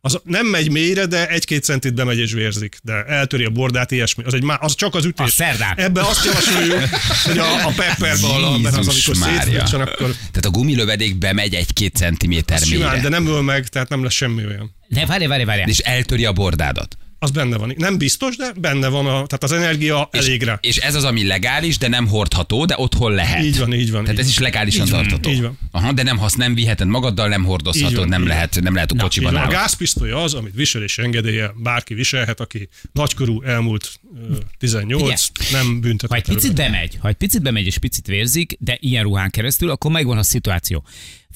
[0.00, 2.76] az nem megy mélyre, de egy-két centit bemegy és vérzik.
[2.82, 4.24] De eltöri a bordát, ilyesmi.
[4.24, 5.26] Az, egy, má- az csak az ütés.
[5.26, 5.74] A szerdán.
[5.76, 6.78] Ebben azt javasoljuk,
[7.24, 12.58] hogy a, a pepperball, mert az, amikor szétfricsan, akkor Tehát a gumilövedék bemegy egy-két centiméter
[12.58, 13.02] simán, mélyre.
[13.02, 14.74] de nem öl meg, tehát nem lesz semmi olyan.
[14.88, 15.62] Ne, várj, várj, várj.
[15.70, 16.96] És eltöri a bordádat.
[17.18, 17.74] Az benne van.
[17.76, 20.58] Nem biztos, de benne van, a, tehát az energia elég rá.
[20.60, 23.44] És ez az, ami legális, de nem hordható, de otthon lehet.
[23.44, 25.30] Így van, így van, Tehát így ez is legálisan Így van, tartható.
[25.30, 25.58] így van.
[25.70, 28.92] Aha, de nem hasz, nem viheted magaddal, nem hordozhatod, van, nem így lehet, nem lehet
[28.92, 29.42] a kocsiban van.
[29.42, 33.90] A gázpisztoly az, amit viselési engedélye bárki viselhet, aki nagykorú elmúlt
[34.30, 35.64] ö, 18, Figyelj.
[35.64, 36.10] nem büntetett.
[36.10, 39.70] Ha egy picit bemegy, ha egy picit bemegy és picit vérzik, de ilyen ruhán keresztül,
[39.70, 40.84] akkor megvan a szituáció.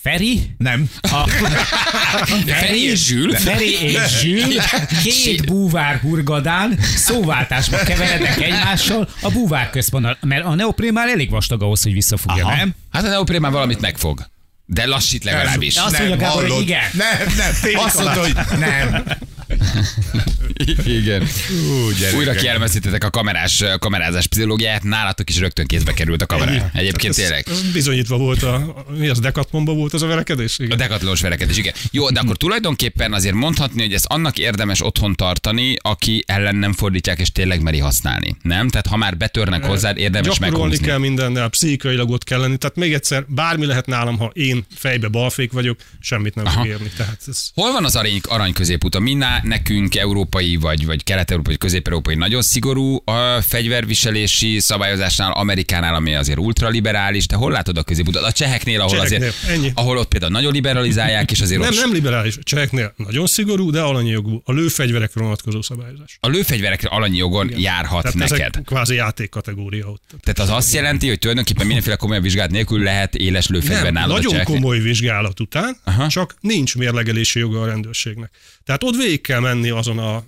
[0.02, 0.90] Feri, Nem.
[1.00, 1.28] a,
[2.60, 3.34] Feri és Zsül.
[3.34, 4.54] Feri és Zsül
[5.02, 11.62] két búvár hurgadán szóváltásba keverednek egymással a búvár központnal, mert a neoprén már elég vastag
[11.62, 12.56] ahhoz, hogy visszafogja, Aha.
[12.56, 12.74] nem?
[12.92, 14.26] Hát a neoprén már valamit megfog.
[14.66, 15.74] De lassít legalábbis.
[15.74, 16.82] De azt mondja Gábor, hogy igen.
[16.92, 17.76] Nem, nem.
[17.84, 19.04] Azt mondta, hogy nem.
[20.84, 21.22] Igen.
[21.22, 22.18] Ú, gyerekek.
[22.18, 26.70] Újra kielmezítettek a kamerás, kamerázás pszichológiáját, nálatok is rögtön kézbe került a kamera.
[26.74, 27.46] Egyébként Ez, tényleg.
[27.50, 30.58] ez bizonyítva volt a, a mi az Decathlonban volt az a verekedés?
[30.58, 30.76] A Igen.
[30.76, 31.74] dekatlonos verekedés, igen.
[31.90, 36.72] Jó, de akkor tulajdonképpen azért mondhatni, hogy ezt annak érdemes otthon tartani, aki ellen nem
[36.72, 38.36] fordítják és tényleg meri használni.
[38.42, 38.68] Nem?
[38.68, 40.86] Tehát ha már betörnek hozzád, érdemes Gyakorolni meghúzni.
[40.86, 42.56] kell mindennel, pszichikailag ott kell lenni.
[42.56, 46.90] Tehát még egyszer, bármi lehet nálam, ha én fejbe balfék vagyok, semmit nem fog érni.
[46.96, 48.98] Tehát ez Hol van az arany, arany középút?
[48.98, 55.94] Mi ná- nekünk európai, vagy, vagy kelet-európai, vagy közép-európai nagyon szigorú a fegyverviselési szabályozásnál, Amerikánál,
[55.94, 58.22] ami azért ultraliberális, de hol látod a középutat?
[58.22, 59.70] A cseheknél, ahol Cseheknél, azért, ennyi.
[59.74, 62.36] ahol ott például nagyon liberalizálják, és azért nem, ott nem liberális.
[62.36, 64.40] A Cseheknél nagyon szigorú, de alanyi jogú.
[64.44, 66.16] A lőfegyverekre vonatkozó szabályozás.
[66.20, 68.38] a lőfegyverekre alanyi jogon járhat Tehát neked.
[68.54, 70.14] ezek kvázi játékkategória ott.
[70.20, 74.42] Tehát az azt jelenti, hogy tulajdonképpen mindenféle komolyabb vizsgát nélkül lehet éles lőfegyver Nem, nagyon
[74.44, 75.76] komoly vizsgálat után.
[75.84, 76.06] Aha.
[76.08, 78.30] csak nincs mérlegelési joga a rendőrségnek.
[78.64, 80.24] Tehát ott végig kell menni azon a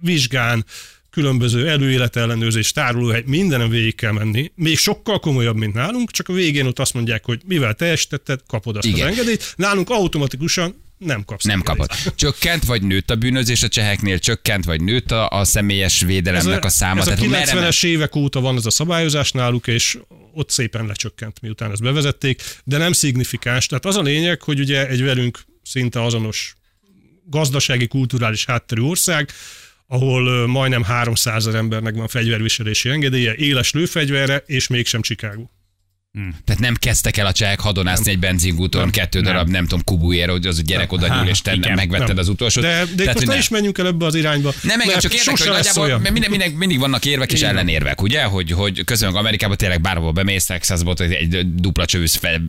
[0.00, 0.64] vizsgán,
[1.10, 4.52] különböző előéletellenőrzés, tárolóhely, mindenem végig kell menni.
[4.54, 8.76] Még sokkal komolyabb, mint nálunk, csak a végén ott azt mondják, hogy mivel teljesítetted, kapod
[8.76, 9.06] azt Igen.
[9.06, 9.54] az engedélyt.
[9.56, 11.44] Nálunk automatikusan nem kapsz.
[11.44, 11.88] Nem engedélyt.
[11.88, 12.14] kapod.
[12.22, 16.68] Csökkent vagy nőtt a bűnözés a cseheknél, csökkent vagy nőtt a, a személyes védelemnek a
[16.68, 17.00] száma.
[17.00, 17.64] Ez a Tehát merre megy?
[17.64, 19.98] 90-es évek óta van ez a szabályozás náluk, és
[20.34, 23.66] ott szépen lecsökkent, miután ezt bevezették, de nem szignifikáns.
[23.66, 26.54] Tehát az a lényeg, hogy ugye egy velünk szinte azonos
[27.24, 29.30] gazdasági, kulturális hátterű ország,
[29.86, 35.48] ahol majdnem 300 ezer embernek van fegyverviselési engedélye, éles lőfegyverre, és mégsem Chicago.
[36.44, 40.46] Tehát nem kezdtek el a csehek hadonászni egy benzinkúton, kettő darab, nem tudom, kubújér, hogy
[40.46, 42.18] az a gyerek oda nyúl, és te igen, megvetted nem.
[42.18, 42.62] az utolsót.
[42.62, 44.52] De, de Tehát, most ne is menjünk el ebbe az irányba.
[44.62, 46.00] nem, mert csak érdekel, hogy nagyjából olyan.
[46.00, 47.50] minden, minden, mindig vannak érvek és Igen.
[47.50, 48.22] ellenérvek, ugye?
[48.22, 52.42] Hogy, hogy közben meg Amerikában tényleg bárhol bemész, Texasból egy dupla csövűsz fel,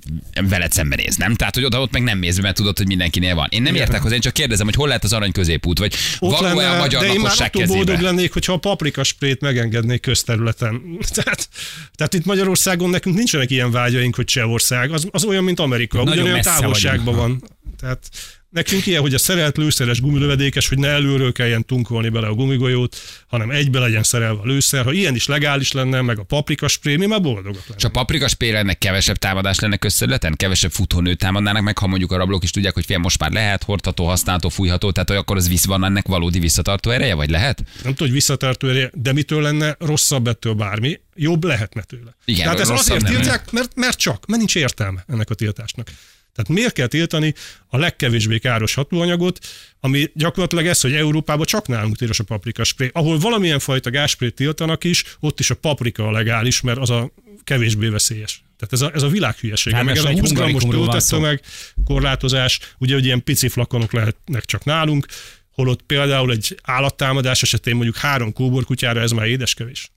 [0.50, 1.36] veled szembenéz, nem?
[1.36, 3.48] Tehát, hogy oda ott meg nem mész, mert tudod, hogy mindenkinél van.
[3.50, 6.40] Én nem értek hozzá, én csak kérdezem, hogy hol lehet az arany középút, vagy Ott
[6.40, 10.02] való a lenne, magyar de én már attól boldog lennék, hogyha a paprika sprayt megengednék
[10.02, 10.82] közterületen.
[11.24, 11.50] Tehát,
[11.96, 14.92] tehát itt Magyarországon nekünk nincsenek ilyen vágyaink, hogy Csehország.
[14.92, 16.02] Az, az olyan, mint Amerika.
[16.02, 17.44] Ugyanolyan távolságban van.
[17.80, 18.10] Tehát
[18.54, 22.96] nekünk ilyen, hogy a szerelt lőszeres gumilövedékes, hogy ne előről kelljen tunkolni bele a gumigolyót,
[23.28, 24.84] hanem egybe legyen szerelve a lőszer.
[24.84, 27.94] Ha ilyen is legális lenne, meg a paprika spray, mi már boldogak És a lennénk.
[27.94, 30.36] paprika spélennek kevesebb támadás lenne közterületen?
[30.36, 33.64] Kevesebb futónőt támadnának meg, ha mondjuk a rablók is tudják, hogy fél most már lehet,
[33.64, 37.58] hordható, használható, fújható, tehát hogy akkor az visz van ennek valódi visszatartó ereje, vagy lehet?
[37.66, 42.16] Nem tudom, hogy visszatartó ereje, de mitől lenne rosszabb ettől bármi, jobb lehetne tőle.
[42.26, 45.34] Igen, Tehát ez rosszabb azért nem tiltják, mert, mert csak, mert nincs értelme ennek a
[45.34, 45.88] tiltásnak.
[46.34, 47.34] Tehát miért kell tiltani
[47.68, 49.40] a legkevésbé káros hatóanyagot,
[49.80, 52.90] ami gyakorlatilag ez, hogy Európában csak nálunk tilos a paprika spray.
[52.94, 57.12] Ahol valamilyen fajta gázsprayt tiltanak is, ott is a paprika a legális, mert az a
[57.44, 58.44] kevésbé veszélyes.
[58.58, 59.76] Tehát ez a, ez a világ hülyesége.
[59.76, 61.18] Hát, meg ez a mert 20 egy grammos hungarikumról van szó.
[61.18, 61.42] töltett tömeg
[61.86, 65.06] korlátozás, ugye, hogy ilyen pici flakonok lehetnek csak nálunk,
[65.52, 69.92] holott például egy állattámadás esetén mondjuk három kóborkutyára ez már édeskevés.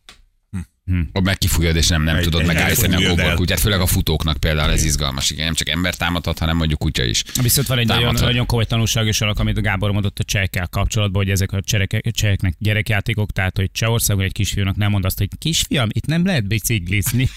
[1.12, 3.09] Ott meg kifújod, és nem, nem Egy- tudod egy- megállítani a el.
[3.14, 5.30] kóborkutyát, főleg a futóknak például ez izgalmas.
[5.30, 7.22] Igen, nem csak ember támadhat, hanem mondjuk kutya is.
[7.43, 8.28] Viszont van egy nagyon, Támadhat.
[8.28, 12.01] nagyon komoly tanulságos alak, amit a Gábor mondott a csehekkel kapcsolatban, hogy ezek a csereke,
[12.11, 16.47] cseheknek gyerekjátékok, tehát hogy Csehországon egy kisfiúnak nem mond azt, hogy kisfiam, itt nem lehet
[16.47, 17.28] biciklizni.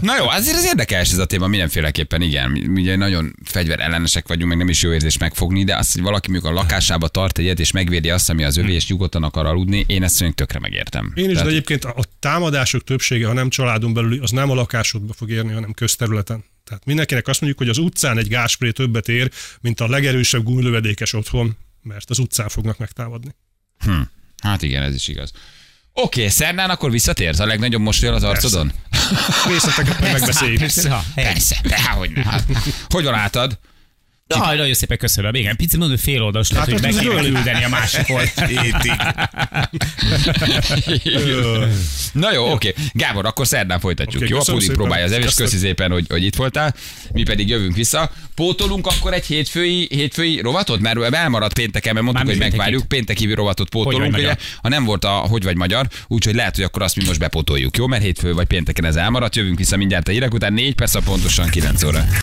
[0.00, 2.52] Na jó, azért ez érdekes ez a téma mindenféleképpen, igen.
[2.74, 6.30] Ugye nagyon fegyver ellenesek vagyunk, meg nem is jó érzés megfogni, de azt, hogy valaki
[6.30, 9.84] mondjuk a lakásába tart egyet, és megvédi azt, ami az övé, és nyugodtan akar aludni,
[9.86, 11.12] én mondjuk tökre megértem.
[11.14, 14.54] Én is, Tehát- de egyébként a támadások többsége, ha nem családon belüli, az nem a
[14.54, 16.44] lakásodba fog érni, hanem közterületen.
[16.64, 21.12] Tehát mindenkinek azt mondjuk, hogy az utcán egy gázspré többet ér, mint a legerősebb gumilövedékes
[21.12, 23.34] otthon, mert az utcán fognak megtámadni.
[23.78, 24.00] Hm.
[24.42, 25.32] Hát igen, ez is igaz.
[25.94, 27.38] Oké, okay, Szernán akkor visszatérsz?
[27.38, 28.72] A legnagyobb mosolyal az arcodon?
[29.48, 30.60] Részleteket meg megbeszéljük.
[30.88, 32.22] Ha, Persze, dehogy ne.
[32.22, 32.44] Hát,
[32.88, 33.58] hogy van átad?
[34.36, 35.34] Jaj, nagyon szépen köszönöm.
[35.34, 38.50] Igen, pici mondom, hogy fél oldas lett, Hát hogy meg kéne küldeni a másik oldalt.
[38.50, 39.00] Étik.
[42.12, 42.74] Na jó, oké.
[42.92, 44.22] Gábor, akkor szerdán folytatjuk.
[44.22, 44.74] Oké, jó, a szépen.
[44.74, 45.34] próbálja az evés.
[45.34, 46.74] Köszi szépen, hogy, hogy itt voltál.
[47.12, 48.10] Mi pedig jövünk vissza.
[48.34, 50.80] Pótolunk akkor egy hétfői, hétfői rovatot?
[50.80, 52.88] Mert elmaradt pénteken, mert mondtuk, Már hogy megvárjuk.
[52.88, 54.36] Pénteki rovatot pótolunk, vagy ugye?
[54.62, 57.76] Ha nem volt a hogy vagy magyar, úgyhogy lehet, hogy akkor azt mi most bepótoljuk.
[57.76, 59.36] Jó, mert hétfő vagy pénteken ez elmaradt.
[59.36, 60.52] Jövünk vissza mindjárt a hírek után.
[60.52, 62.04] 4 perc a pontosan 9 óra.